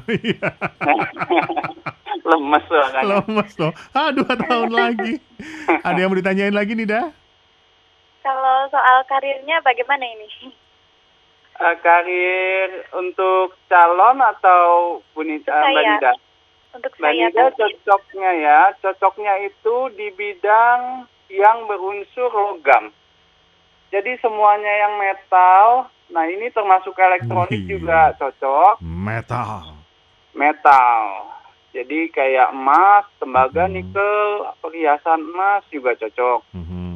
[2.24, 3.02] Lemes banget.
[3.04, 3.72] Lemes loh.
[3.92, 5.20] Ah, dua tahun lagi.
[5.84, 7.12] Ada yang mau ditanyain lagi Nida?
[8.24, 10.28] Kalau soal karirnya bagaimana ini?
[11.54, 15.84] Eh, karir untuk calon atau Bunita Mbak Saya.
[15.84, 16.12] Nida?
[16.74, 22.88] Untuk Mbak saya Nida cocoknya ya, cocoknya itu di bidang yang berunsur logam.
[23.92, 27.68] Jadi semuanya yang metal, nah ini termasuk elektronik Wih.
[27.70, 29.74] juga cocok, Metal.
[30.32, 31.02] metal.
[31.70, 33.74] Jadi kayak emas, tembaga, Hmm.
[33.74, 34.22] nikel,
[34.58, 36.46] perhiasan emas juga cocok.
[36.52, 36.94] Mhm.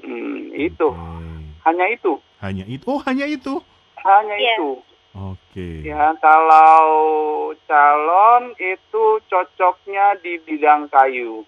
[0.00, 1.36] Hmm, itu, Oke.
[1.62, 2.84] hanya itu, Hanya itu.
[2.86, 3.54] Oh, hanya itu.
[3.98, 4.54] hanya Iya.
[4.54, 4.70] itu.
[5.12, 5.68] Oke.
[5.82, 6.88] Ya, kalau
[7.64, 11.44] calon itu cocoknya di bidang kayu.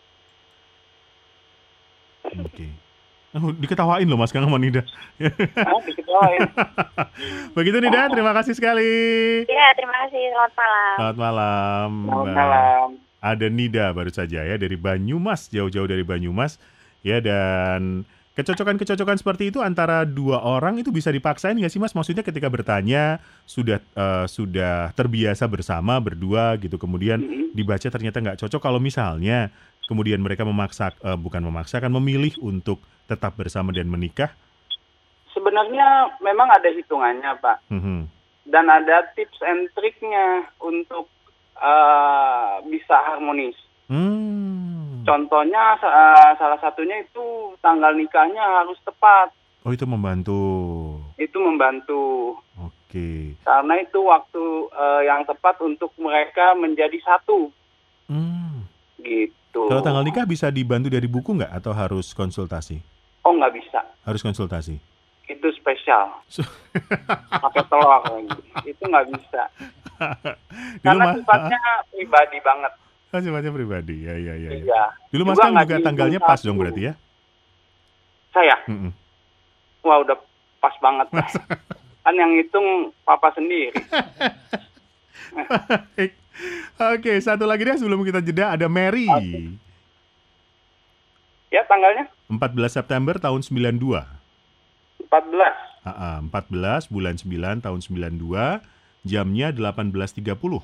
[2.26, 2.67] Oke.
[3.38, 4.82] Oh, diketawain loh Mas Kang sama Nida.
[5.18, 6.40] Diketawain.
[7.56, 8.90] Begitu Nida, terima kasih sekali.
[9.46, 10.22] Iya, terima kasih.
[10.34, 10.94] Selamat malam.
[10.98, 11.90] Selamat malam.
[12.04, 12.86] Selamat malam.
[13.18, 16.58] Ada Nida baru saja ya dari Banyumas, jauh-jauh dari Banyumas.
[17.06, 18.02] Ya dan
[18.38, 21.94] kecocokan-kecocokan seperti itu antara dua orang itu bisa dipaksain nggak sih Mas?
[21.94, 27.50] Maksudnya ketika bertanya sudah eh, sudah terbiasa bersama berdua gitu, kemudian Mm-mm.
[27.54, 28.62] dibaca ternyata nggak cocok.
[28.62, 29.50] Kalau misalnya
[29.90, 34.30] kemudian mereka memaksa eh, bukan memaksakan memilih untuk tetap bersama dan menikah,
[35.38, 37.70] Sebenarnya memang ada hitungannya, Pak.
[37.70, 38.10] mhm.
[38.48, 41.06] Dan ada tips and triknya untuk
[41.60, 43.54] eh, bisa harmonis.
[43.88, 45.04] Hmm.
[45.04, 49.32] Contohnya uh, salah satunya itu tanggal nikahnya harus tepat.
[49.64, 50.40] Oh itu membantu.
[51.16, 52.36] Itu membantu.
[52.60, 53.32] Oke.
[53.40, 57.48] Karena itu waktu uh, yang tepat untuk mereka menjadi satu.
[58.12, 58.68] Hmm.
[59.00, 59.60] Gitu.
[59.72, 62.97] Kalau tanggal nikah bisa dibantu dari buku nggak atau harus konsultasi?
[63.28, 63.84] Oh nggak bisa.
[64.08, 64.80] Harus konsultasi.
[65.28, 66.16] Itu spesial.
[67.44, 68.24] Pakai telur lagi.
[68.64, 69.42] Itu nggak bisa.
[70.84, 71.60] Karena sifatnya
[71.92, 72.72] pribadi banget.
[73.08, 74.50] Oh, sifatnya pribadi, ya, ya, ya.
[74.64, 74.82] Iya.
[75.12, 76.94] Dulu Mas Kang juga tanggalnya pas dong berarti ya?
[78.32, 78.56] Saya?
[78.64, 78.92] Mm -mm.
[79.84, 80.16] Wah udah
[80.64, 81.08] pas banget.
[82.04, 83.76] kan yang hitung papa sendiri.
[86.96, 89.04] Oke, satu lagi deh sebelum kita jeda ada Mary.
[89.04, 89.67] Okay.
[91.48, 92.12] Ya, tanggalnya?
[92.28, 94.04] 14 September tahun 92.
[95.08, 95.68] 14.
[95.88, 98.60] Uh, uh, 14 bulan 9 tahun 92,
[99.08, 100.60] jamnya 18.30.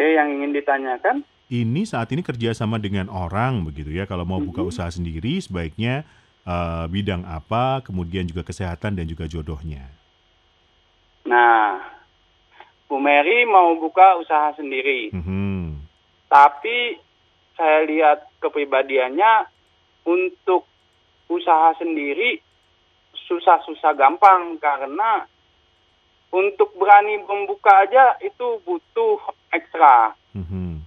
[0.00, 1.20] Oke, yang ingin ditanyakan?
[1.50, 4.08] Ini saat ini kerjasama dengan orang begitu ya.
[4.08, 6.08] Kalau mau buka usaha sendiri, sebaiknya
[6.48, 9.90] uh, bidang apa, kemudian juga kesehatan dan juga jodohnya.
[11.26, 11.84] Nah,
[12.88, 15.12] Bu Mary mau buka usaha sendiri.
[15.12, 15.60] Mm -hmm.
[16.30, 16.96] Tapi
[17.60, 19.44] saya lihat kepribadiannya
[20.08, 20.64] untuk
[21.28, 22.40] usaha sendiri
[23.28, 25.28] susah-susah gampang karena
[26.32, 29.20] untuk berani membuka aja itu butuh
[29.52, 30.16] ekstra.
[30.32, 30.80] Mm-hmm.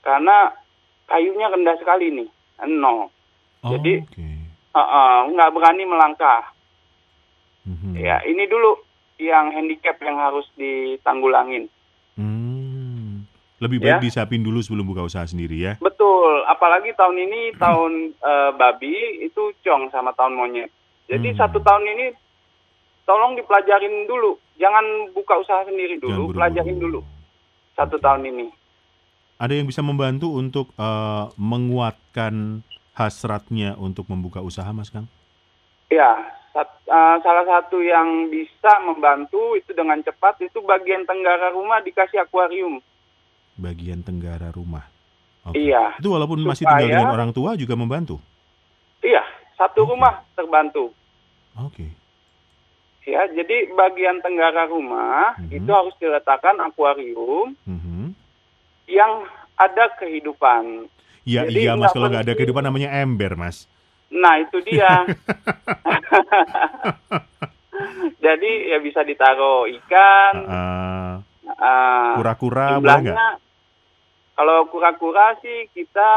[0.00, 0.56] Karena
[1.04, 2.28] kayunya rendah sekali nih,
[2.64, 3.12] nol.
[3.60, 4.34] Oh, Jadi okay.
[4.72, 6.48] uh, uh, nggak berani melangkah.
[7.68, 7.92] Mm-hmm.
[8.00, 8.80] Ya ini dulu
[9.20, 11.68] yang handicap yang harus ditanggulangin.
[13.60, 14.02] Lebih baik Ya.
[14.02, 15.72] disiapin dulu sebelum buka usaha sendiri ya.
[15.76, 20.72] Betul, apalagi tahun ini tahun eh, babi itu cong sama tahun monyet.
[21.06, 21.38] Jadi Hmm.
[21.38, 22.06] satu tahun ini
[23.04, 26.36] tolong dipelajarin dulu, jangan buka usaha sendiri dulu, buru-buru.
[26.40, 27.00] pelajarin dulu
[27.76, 28.46] satu tahun ini.
[29.36, 32.60] Ada yang bisa membantu untuk uh, menguatkan
[32.92, 35.08] hasratnya untuk membuka usaha, Mas Kang?
[35.88, 36.12] Ya,
[36.52, 42.20] sat- eh, salah satu yang bisa membantu itu dengan cepat itu bagian tenggara rumah dikasih
[42.20, 42.84] akuarium.
[43.60, 44.88] Bagian tenggara rumah.
[45.42, 45.62] Oke.
[45.62, 48.18] Iya, Itu walaupun masih Supaya- tinggal dengan orang tua juga membantu.
[49.00, 49.22] iya,
[49.54, 49.90] satu Oke.
[49.90, 50.90] rumah terbantu.
[51.54, 51.86] Oke.
[53.02, 55.54] Ya, jadi bagian tenggara rumah Mhm.
[55.54, 58.12] itu harus diletakkan akuarium Mhm.
[58.86, 60.86] yang ada kehidupan.
[61.22, 63.66] Ya Jadi iya Mas, kalau nggak ada kehidupan namanya ember, Mas.
[64.10, 65.04] Nah, itu dia.
[68.20, 71.12] Jadi ya bisa ditaruh ikan, Uh,
[71.50, 73.12] eh, kura-kura boleh jumlahnya.
[73.12, 73.34] nggak?
[74.40, 76.10] Kalau kura-kura sih kita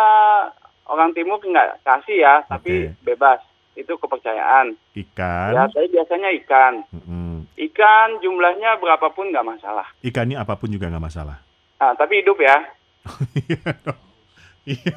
[0.88, 3.44] orang timur nggak kasih ya, tapi bebas.
[3.76, 4.80] Itu kepercayaan.
[4.96, 5.52] Ikan.
[5.52, 6.88] Ya, tapi biasanya ikan.
[6.96, 7.44] Mm-mm.
[7.60, 9.92] Ikan jumlahnya berapapun nggak masalah.
[10.00, 11.44] Ikannya apa pun juga nggak masalah.
[11.84, 12.64] Nah, tapi hidup ya.
[14.64, 14.96] Iya.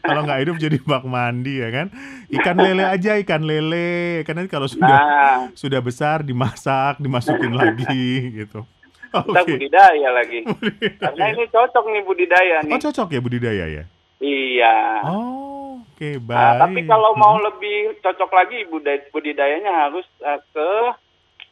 [0.00, 1.92] Kalau nggak hidup jadi bak mandi ya kan.
[2.32, 4.24] Ikan lele aja ikan lele.
[4.24, 8.64] Karena kalau sudah Nah, sudah besar dimasak, dimasukin lagi gitu.
[9.12, 9.50] Kita Oke.
[9.52, 10.40] budidaya lagi.
[11.02, 12.72] Karena ini cocok nih budidaya nih.
[12.72, 13.84] Oh cocok ya budidaya ya.
[14.18, 14.76] Iya.
[15.02, 16.36] Oh, oke baik.
[16.36, 20.70] Nah, tapi kalau mau lebih cocok lagi budid- budidayanya harus eh, ke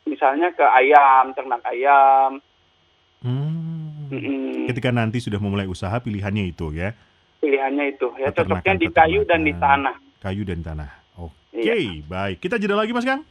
[0.07, 2.41] misalnya ke ayam, ternak ayam.
[3.19, 4.09] Hmm.
[4.65, 6.93] Ketika nanti sudah memulai usaha pilihannya itu ya,
[7.39, 9.95] Pilihannya itu ya Peternakan, cocoknya di kayu dan di tanah.
[10.19, 10.91] kayu dan tanah.
[11.17, 12.03] Oke, Iya.
[12.05, 12.39] baik.
[12.39, 13.23] Kita jeda lagi Mas Kang.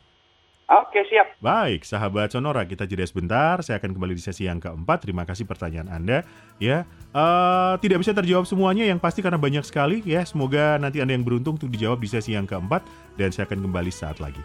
[0.67, 1.39] Oke, siap.
[1.39, 3.55] Baik, sahabat Sonora, kita jeda sebentar.
[3.63, 4.99] Saya akan kembali di sesi yang keempat.
[4.99, 6.27] Terima kasih pertanyaan Anda.
[6.59, 6.83] Ya,
[7.15, 10.03] eh, tidak bisa terjawab semuanya, yang pasti karena banyak sekali.
[10.03, 12.83] Ya, semoga nanti Anda yang beruntung untuk dijawab di sesi yang keempat.
[13.15, 14.43] Dan saya akan kembali saat lagi.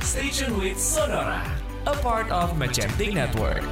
[0.00, 1.44] Station with Sonora,
[1.84, 3.64] a part of Magentic Network.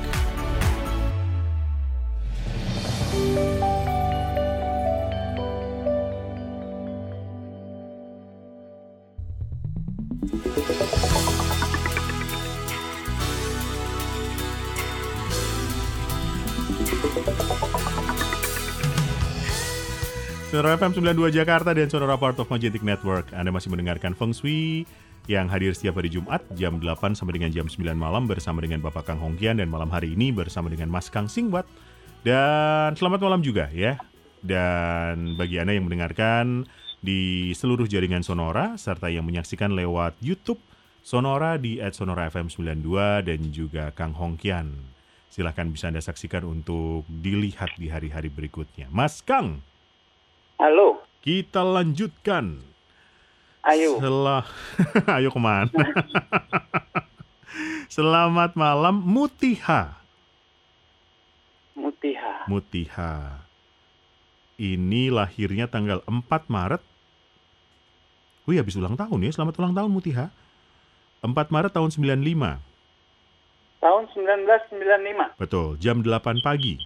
[20.52, 23.32] Sonora FM 92 Jakarta dan Sonora Part of Majestic Network.
[23.32, 24.84] Anda masih mendengarkan Feng Shui
[25.24, 29.08] yang hadir setiap hari Jumat jam 8 sampai dengan jam 9 malam bersama dengan Bapak
[29.08, 31.64] Kang Hongkian dan malam hari ini bersama dengan Mas Kang Singwat.
[32.20, 33.96] Dan selamat malam juga ya.
[34.44, 36.68] Dan bagi Anda yang mendengarkan
[37.00, 40.60] di seluruh jaringan Sonora serta yang menyaksikan lewat YouTube
[41.00, 44.68] Sonora di @sonora_fm92 dan juga Kang Hongkian.
[45.32, 48.92] Silahkan bisa Anda saksikan untuk dilihat di hari-hari berikutnya.
[48.92, 49.64] Mas Kang,
[50.62, 51.02] Halo.
[51.26, 52.62] kita lanjutkan.
[53.66, 53.98] Ayo.
[53.98, 54.46] Setelah
[55.18, 55.74] ayo ke mana?
[57.90, 59.98] Selamat malam Mutiha.
[61.74, 62.46] Mutiha.
[62.46, 63.42] Mutiha.
[64.54, 66.82] Ini lahirnya tanggal 4 Maret.
[68.46, 69.34] Wih, habis ulang tahun ya.
[69.34, 70.30] Selamat ulang tahun Mutiha.
[71.26, 72.62] 4 Maret tahun 95.
[73.82, 75.42] Tahun 1995.
[75.42, 76.78] Betul, jam 8 pagi.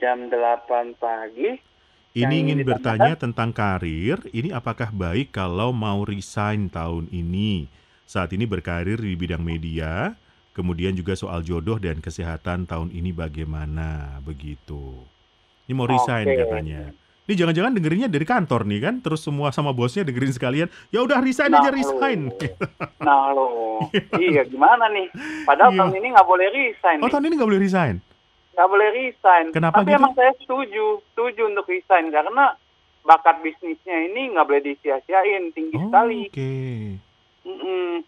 [0.00, 1.73] Jam 8 pagi.
[2.14, 7.66] Ini ingin bertanya tentang karir, ini apakah baik kalau mau resign tahun ini?
[8.06, 10.14] Saat ini berkarir di bidang media,
[10.54, 14.94] kemudian juga soal jodoh dan kesehatan tahun ini bagaimana, begitu.
[15.66, 16.38] Ini mau resign Oke.
[16.38, 16.94] katanya.
[17.26, 21.18] Ini jangan-jangan dengerinnya dari kantor nih kan, terus semua sama bosnya dengerin sekalian, ya udah
[21.18, 22.30] resign Nah, aja resign.
[23.02, 23.46] Nah lo,
[24.22, 25.10] iya gimana nih?
[25.42, 25.78] Padahal Iya.
[25.82, 27.02] tahun ini nggak boleh resign.
[27.02, 27.10] Oh nih.
[27.10, 27.94] tahun ini nggak boleh resign?
[28.54, 29.46] Nggak boleh resign.
[29.50, 29.98] Kenapa Tapi gitu?
[29.98, 32.54] emang saya setuju, setuju untuk resign karena
[33.02, 36.20] bakat bisnisnya ini nggak boleh disia-siain, tinggi Oh, sekali.
[36.26, 36.52] Oke.
[37.44, 38.00] Mm-mm.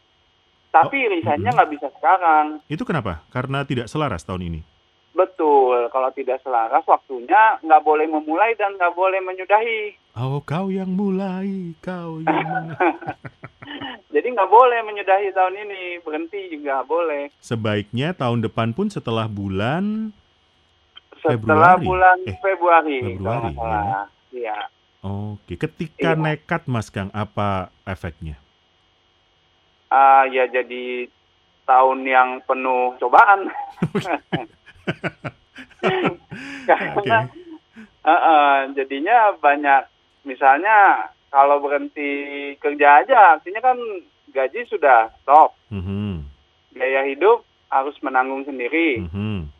[0.71, 2.61] Tapi Oh, resignnya nggak bisa sekarang.
[2.67, 3.25] Itu kenapa?
[3.29, 4.61] Karena tidak selaras tahun ini.
[5.13, 9.97] Betul, kalau tidak selaras waktunya nggak boleh memulai dan nggak boleh menyudahi.
[10.15, 12.77] Oh kau yang mulai, kau yang?
[14.13, 17.23] Jadi nggak boleh menyudahi tahun ini, berhenti juga nggak boleh.
[17.39, 20.13] Sebaiknya tahun depan pun setelah bulan
[21.29, 21.85] Setelah Februari.
[21.85, 24.07] bulan Eh, Februari, Februari, salah.
[24.31, 24.59] Iya.
[25.03, 26.21] Oke, ketika Iya.
[26.21, 28.35] nekat Mas Kang, apa efeknya?
[29.87, 31.07] Ah, ya jadi
[31.63, 33.47] tahun yang penuh cobaan.
[36.67, 37.19] Karena
[38.03, 39.83] eh, eh, jadinya banyak
[40.23, 42.11] misalnya kalau berhenti
[42.57, 43.79] kerja aja artinya kan
[44.29, 45.55] gaji sudah stop.
[45.71, 46.23] Mhm,
[46.71, 49.03] Biaya hidup harus menanggung sendiri.
[49.03, 49.51] mhm.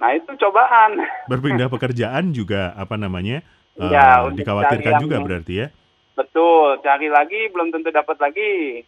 [0.00, 0.96] Nah, itu cobaan.
[1.30, 3.44] Berpindah pekerjaan juga apa namanya?
[3.76, 5.66] Iya, untuk dikhawatirkan cari yang- juga berarti ya.
[6.16, 8.84] Betul, cari lagi belum tentu dapat lagi.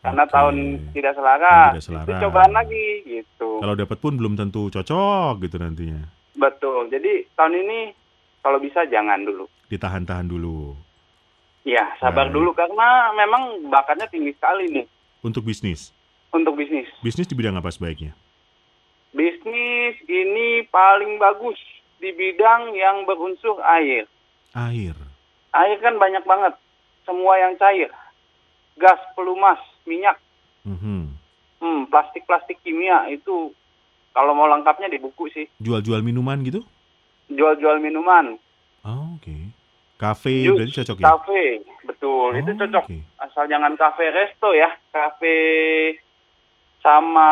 [0.00, 0.32] Karena Oke.
[0.32, 0.56] tahun
[0.90, 1.70] tidak selaras.
[1.72, 2.08] Tidak selaras.
[2.08, 3.60] Itu cobaan lagi gitu.
[3.60, 6.08] Kalau dapat pun belum tentu cocok gitu nantinya.
[6.32, 6.88] Betul.
[6.88, 7.78] Jadi tahun ini
[8.40, 9.44] kalau bisa jangan dulu.
[9.68, 10.72] Ditahan-tahan dulu
[11.60, 12.34] Ya, sabar Baik.
[12.34, 14.86] dulu karena memang bakatnya tinggi sekali nih
[15.20, 15.92] untuk bisnis.
[16.32, 16.88] untuk bisnis.
[17.04, 18.16] Bisnis di bidang apa sebaiknya?
[19.10, 21.58] Bisnis ini paling bagus
[21.98, 24.06] di bidang yang berunsur air.
[24.52, 24.94] Air.
[25.50, 26.54] Air kan banyak banget.
[27.02, 27.90] Semua yang cair.
[28.78, 30.16] Gas, pelumas, minyak,
[30.62, 31.10] Mhm.
[31.58, 33.52] hmm, plastik-plastik kimia itu
[34.10, 35.46] kalau mau lengkapnya di buku sih.
[35.58, 36.62] Jual-jual minuman gitu?
[37.28, 38.38] Jual-jual minuman,
[38.80, 39.52] Oh, Oke.
[40.00, 41.04] Kafe jus, berarti cocok ya?
[41.06, 41.44] kafe,
[41.84, 42.32] betul.
[42.32, 42.84] itu Oh, cocok.
[42.88, 42.98] oke.
[43.20, 44.72] Asal jangan kafe resto ya.
[44.88, 45.34] Kafe
[46.80, 47.28] sama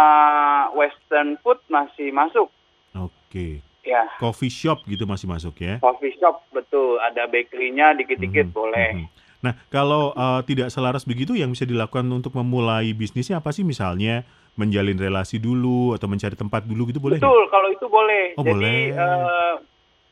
[0.72, 2.48] western food masih masuk.
[2.94, 3.60] Oke.
[3.80, 5.80] Ya, Coffee shop gitu masih masuk ya?
[5.80, 7.00] coffee shop betul.
[7.00, 8.90] Ada bakerynya dikit-dikit Mhm, boleh.
[8.94, 9.08] mhm.
[9.38, 13.62] Nah, kalau uh, tidak selaras begitu yang bisa dilakukan untuk memulai bisnisnya apa sih?
[13.62, 17.16] Misalnya menjalin relasi dulu atau mencari tempat dulu gitu boleh?
[17.16, 18.34] Betul, kalau itu boleh.
[18.34, 18.80] Oh, Jadi boleh.
[18.90, 19.54] eh,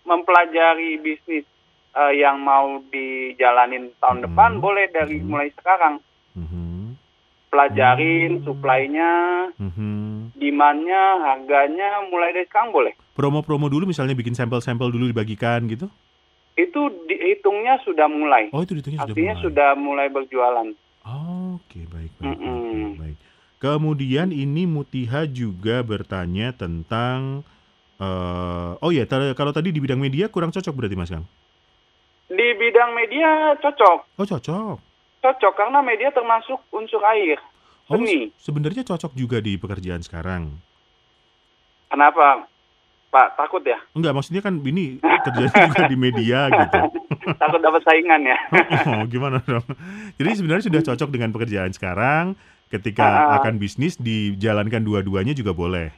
[0.07, 1.45] mempelajari bisnis
[1.93, 5.27] eh, yang mau dijalanin tahun Mhm, depan boleh dari mhm.
[5.27, 5.99] mulai sekarang.
[7.57, 8.45] Pelajarin Hmm.
[8.45, 9.13] supply-nya,
[9.57, 10.37] mhm.
[10.37, 12.93] demand-nya, harganya mulai dari sekarang boleh.
[13.17, 15.89] Promo-promo dulu misalnya bikin sampel-sampel dulu dibagikan gitu?
[16.53, 18.53] Itu dihitungnya sudah mulai.
[18.53, 19.45] Oh, itu dihitungnya sudah Artinya mulai.
[19.49, 20.69] sudah mulai berjualan.
[21.57, 22.61] Oke, baik, baik, baik, Mm-mm.
[22.61, 23.17] baik, baik.
[23.57, 27.41] Kemudian ini Mutiha juga bertanya tentang
[27.97, 31.25] eh oh ya, kalau tadi di bidang media kurang cocok berarti Mas Kang?
[32.29, 34.21] Di bidang media cocok.
[34.21, 34.77] Oh, cocok.
[35.19, 37.39] Cocok karena media termasuk unsur air.
[37.87, 38.35] Oh, Seni.
[38.37, 40.51] sebenarnya cocok juga di pekerjaan sekarang.
[41.87, 42.47] Kenapa?
[43.07, 43.79] Pak, takut ya?
[43.93, 46.79] Enggak, maksudnya kan ini kerjanya juga di media gitu.
[47.41, 48.39] Takut dapat saingan ya?
[48.93, 49.63] Oh, gimana dong?
[50.17, 52.35] Jadi sebenarnya sudah cocok dengan pekerjaan sekarang.
[52.67, 53.39] Ketika Ah.
[53.39, 55.95] akan bisnis dijalankan dua-duanya juga boleh.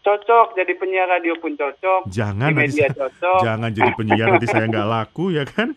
[0.00, 2.08] Cocok, jadi penyiar radio pun cocok.
[2.08, 3.38] Jangan di nanti media saya- cocok.
[3.42, 5.76] jangan jadi penyiar nanti saya nggak laku ya kan?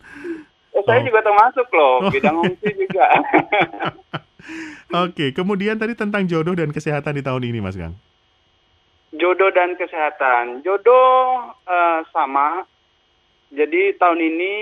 [0.82, 1.06] Saya Oh.
[1.06, 2.10] juga termasuk loh, Oh.
[2.10, 3.06] bidang fungsi juga.
[5.06, 7.94] Oke, kemudian tadi tentang jodoh dan kesehatan di tahun ini, Mas Kang.
[9.12, 10.62] Jodoh dan kesehatan.
[10.62, 12.62] Jodoh eh, sama.
[13.50, 14.54] Jadi tahun ini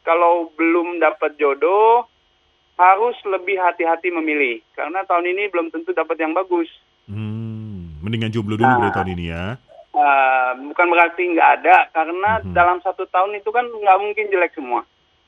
[0.00, 2.04] kalau belum dapat jodoh
[2.74, 6.68] harus lebih hati-hati memilih karena tahun ini belum tentu dapat yang bagus.
[7.06, 8.92] Hmm, mendingan jomblo dulu Nah.
[8.92, 9.56] tahun ini ya.
[9.94, 12.52] Eh, bukan berarti nggak ada karena Mhm.
[12.52, 14.82] dalam satu tahun itu kan nggak mungkin jelek semua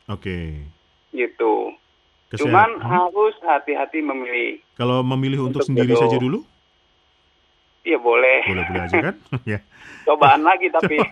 [0.09, 0.63] Oke.
[1.11, 1.73] gitu.
[2.27, 2.85] Kesehat- Cuman Hmm?
[2.85, 4.61] harus hati-hati memilih.
[4.75, 6.03] Kalau memilih untuk, Untuk sendiri jodoh.
[6.03, 6.39] saja dulu,
[7.83, 8.43] Iya boleh.
[8.45, 9.15] boleh-boleh aja kan?
[9.49, 9.59] ya.
[10.05, 10.99] Cobaan lagi tapi.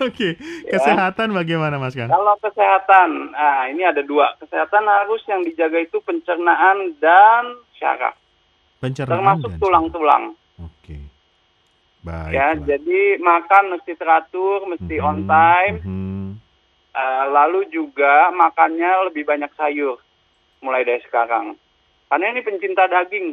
[0.00, 0.70] Oke, Ya.
[0.72, 2.06] kesehatan bagaimana, Mas Kang?
[2.06, 4.30] Kalau kesehatan, nah ini ada dua.
[4.38, 7.44] Kesehatan harus yang dijaga itu pencernaan dan
[7.74, 8.14] syaraf,
[8.78, 10.24] Pencernaan termasuk dan- tulang-tulang.
[10.56, 11.02] Oke.
[12.00, 12.30] Baik.
[12.30, 15.76] Ya, jadi makan mesti teratur, mesti Mhm, on time.
[15.80, 16.21] mhm.
[16.92, 19.96] Eh, lalu juga makannya lebih banyak sayur
[20.60, 21.56] mulai dari sekarang.
[22.12, 23.32] Karena ini pencinta daging.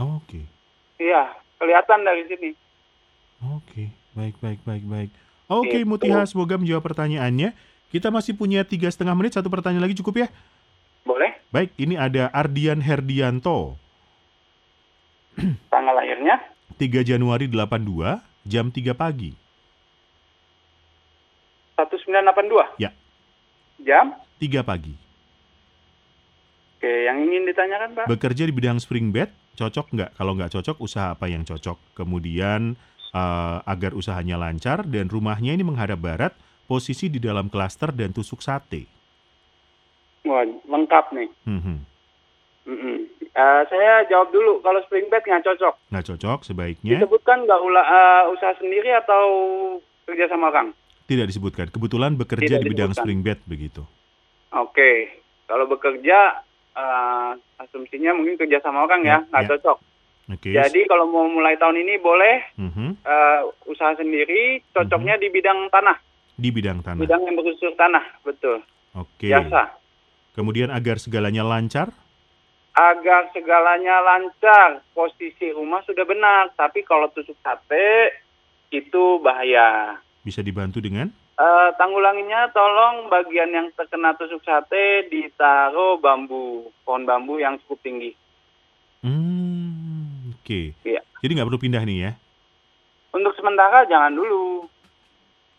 [0.00, 0.40] Oh, Oke.
[0.96, 2.50] Iya, kelihatan dari sini.
[3.54, 5.10] Oke, baik, baik, baik, baik.
[5.46, 5.86] Oke, Gitu.
[5.86, 7.54] Mutiha, semoga menjawab pertanyaannya.
[7.88, 10.28] Kita masih punya tiga setengah menit, satu pertanyaan lagi cukup ya?
[11.06, 11.38] Boleh?
[11.48, 13.78] Baik, ini ada Ardian Herdianto,
[15.70, 16.36] Tanggal lahirnya
[16.76, 19.32] 3 Januari 82, jam 3 pagi.
[21.86, 22.82] 1982.
[22.82, 22.90] Ya.
[23.78, 24.18] Jam?
[24.42, 24.94] 3 pagi.
[26.78, 28.06] Oke, yang ingin ditanyakan, Pak?
[28.06, 30.10] Bekerja di bidang spring bed, cocok nggak?
[30.14, 31.78] Kalau nggak cocok, usaha apa yang cocok?
[31.94, 32.78] Kemudian,
[33.14, 36.32] eh, agar usahanya lancar dan rumahnya ini menghadap barat,
[36.70, 38.86] posisi di dalam klaster dan tusuk sate.
[40.22, 41.28] Wah, lengkap nih.
[41.46, 41.76] Mhm.
[42.68, 42.96] Mm-mm.
[43.32, 44.60] Eh, saya jawab dulu.
[44.60, 45.74] Kalau spring bed nggak cocok.
[45.88, 49.24] Nggak cocok sebaiknya Disebutkan nggak eh, usaha sendiri atau
[50.04, 50.76] kerja sama orang?
[51.08, 51.66] Tidak disebutkan.
[51.66, 53.02] Kebetulan bekerja Tidak di bidang disebutkan.
[53.02, 53.82] spring bed begitu.
[54.50, 55.16] Oke.
[55.44, 59.48] Kalau bekerja, eh, asumsinya mungkin kerja sama orang ya, Ya, nggak ya.
[59.50, 59.78] cocok.
[60.28, 60.48] Oke.
[60.52, 62.88] Jadi kalau mau mulai tahun ini boleh Mhm.
[63.00, 65.96] eh, usaha sendiri, cocoknya di bidang tanah,
[66.30, 67.00] Di bidang tanah.
[67.00, 68.60] bidang yang berunsur tanah, betul.
[68.92, 69.32] Oke.
[69.32, 69.72] Biasa.
[70.32, 71.90] Kemudian agar segalanya lancar,
[72.70, 76.54] Agar segalanya lancar, posisi rumah sudah benar.
[76.54, 78.14] Tapi kalau tusuk sate
[78.70, 79.98] itu bahaya.
[80.28, 81.08] Bisa dibantu dengan
[81.38, 88.10] Eh, tanggulanginya tolong bagian yang terkena tusuk sate ditaruh bambu, pohon bambu yang cukup tinggi.
[89.06, 90.74] Hmm, oke.
[90.82, 90.98] Iya.
[91.22, 92.12] Jadi nggak perlu pindah nih ya?
[93.14, 94.66] Untuk sementara jangan dulu.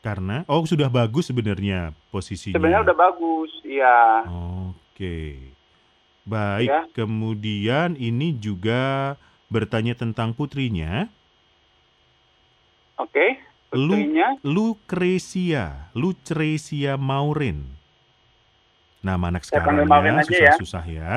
[0.03, 2.59] Karena oh sudah bagus sebenarnya posisinya.
[2.59, 4.27] Sebenarnya udah bagus, iya.
[4.67, 5.39] Oke.
[6.27, 6.83] Baik, Ya.
[6.91, 9.15] kemudian ini juga
[9.47, 11.07] bertanya tentang putrinya,
[12.99, 13.38] Oke.
[13.69, 17.69] Lu- Putrinya Lucresia, Lucresia Maurin.
[18.99, 20.23] Nama anak sekarang ya, ya.
[20.57, 21.11] susah-susah ya.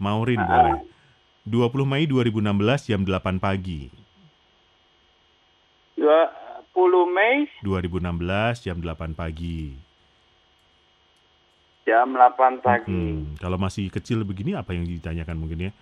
[0.00, 0.48] Maurin Ah.
[0.48, 0.80] boleh.
[1.44, 3.92] 20 Mei 2016 jam 8 pagi.
[5.96, 9.76] 20 Mei 2016 jam 8 pagi.
[11.84, 12.92] jam 8 pagi.
[12.92, 15.72] Hmm, kalau masih kecil begini apa yang ditanyakan mungkin ya?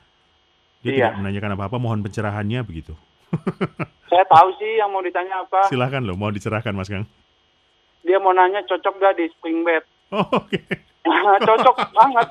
[0.79, 0.95] Dia Iya.
[1.11, 2.95] tidak menanyakan apa-apa, mohon pencerahannya begitu.
[4.11, 5.67] Saya tahu sih yang mau ditanya apa.
[5.67, 7.05] Silahkan loh, mau dicerahkan Mas Kang.
[8.01, 9.83] Dia mau nanya cocok gak di spring bed.
[10.07, 10.55] Oh, oke.
[11.51, 12.27] cocok banget.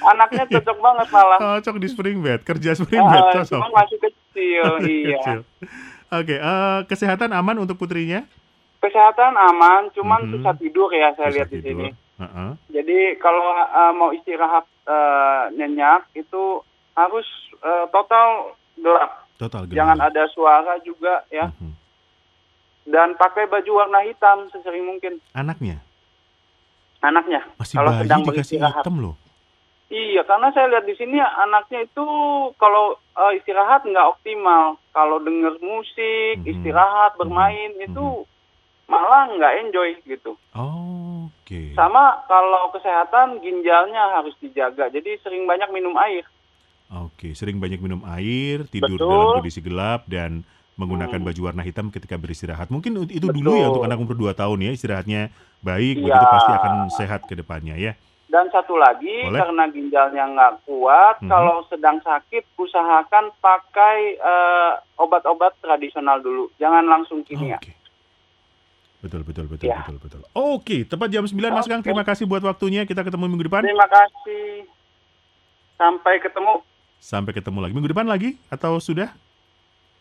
[0.00, 1.38] Anaknya cocok banget malah.
[1.38, 3.60] Cocok di spring bed, kerja spring bed Ah, cocok.
[3.60, 5.12] cuma masih kecil, iya.
[5.14, 5.40] Kecil.
[6.10, 8.24] Oke, eh, kesehatan aman untuk putrinya?
[8.80, 10.30] Kesehatan aman, cuman Mhm.
[10.32, 11.68] susah tidur ya saya Susah lihat di tidur.
[11.68, 11.88] sini.
[12.16, 12.50] Heeh.
[12.70, 17.28] Jadi kalau uh, mau istirahat uh, nyenyak itu harus
[17.60, 19.10] uh, total gelap.
[19.36, 19.76] Total gelap.
[19.76, 21.48] Jangan ada suara juga ya.
[21.52, 21.72] Mhm.
[22.82, 25.78] Dan pakai baju warna hitam sesering mungkin Anaknya
[27.00, 27.40] anaknya.
[27.56, 28.82] masih Kalau bayi sedang dikasih beristirahat.
[28.82, 29.14] hitam loh.
[29.90, 32.06] Iya, karena saya lihat di sini anaknya itu
[32.54, 34.78] kalau uh, istirahat nggak optimal.
[34.90, 36.46] Kalau denger musik, Mhm.
[36.46, 38.22] istirahat, bermain itu
[38.86, 40.38] malah nggak enjoy gitu.
[40.52, 41.74] Oh, Oke.
[41.74, 44.86] Sama kalau kesehatan ginjalnya harus dijaga.
[44.86, 46.22] Jadi sering banyak minum air.
[46.90, 49.06] Oke, sering banyak minum air, tidur Betul.
[49.06, 50.42] dalam kondisi gelap dan
[50.74, 51.28] menggunakan Hmm.
[51.30, 52.66] baju warna hitam ketika beristirahat.
[52.66, 53.70] Mungkin itu dulu ya Betul.
[53.78, 55.30] untuk anak umur 2 tahun ya, istirahatnya
[55.62, 56.04] baik, Iya.
[56.08, 57.94] begitu pasti akan sehat ke depannya ya.
[58.26, 59.42] Dan satu lagi Boleh.
[59.42, 61.30] karena ginjalnya nggak kuat, Mhm.
[61.30, 66.50] kalau sedang sakit usahakan pakai eh, obat-obat tradisional dulu.
[66.58, 67.58] Jangan langsung kimia.
[67.58, 67.74] Oke.
[69.00, 69.80] Betul, betul, betul, Ya.
[69.82, 70.20] betul, betul.
[70.32, 71.80] Oke, tepat jam 9 Mas Kang.
[71.80, 71.88] Oke.
[71.88, 72.84] Terima kasih buat waktunya.
[72.84, 73.62] Kita ketemu minggu depan.
[73.64, 74.68] Terima kasih.
[75.74, 76.60] Sampai ketemu.
[77.00, 77.72] Sampai ketemu lagi.
[77.72, 79.08] Minggu depan lagi atau sudah?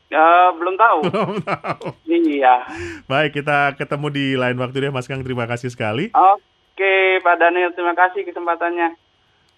[0.10, 1.00] Ya, belum tahu.
[1.08, 1.82] Belum tahu.
[2.10, 2.66] iya.
[3.06, 5.22] Baik, kita ketemu di lain waktu deh Mas Kang.
[5.22, 6.10] Terima kasih sekali.
[6.12, 8.98] Oke, Pak Daniel, terima kasih kesempatannya.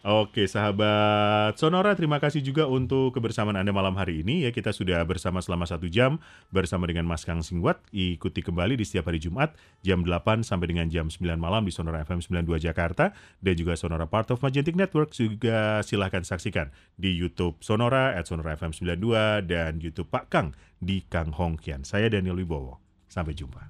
[0.01, 4.41] Oke, sahabat Sonora, terima kasih juga untuk kebersamaan Anda malam hari ini.
[4.41, 6.17] Ya, kita sudah bersama selama satu jam
[6.49, 7.85] bersama dengan Mas Kang Singwat.
[7.93, 9.53] Ikuti kembali di setiap hari Jumat
[9.85, 13.13] jam 8 sampai dengan jam 9 malam di Sonora FM 92 Jakarta
[13.45, 15.13] dan juga Sonora Part of Magentic Network.
[15.13, 21.05] Juga silahkan saksikan di YouTube Sonora at Sonora FM 92 dan YouTube Pak Kang di
[21.05, 21.85] Kang Hong Kian.
[21.85, 22.81] Saya Daniel Wibowo.
[23.05, 23.69] Sampai jumpa.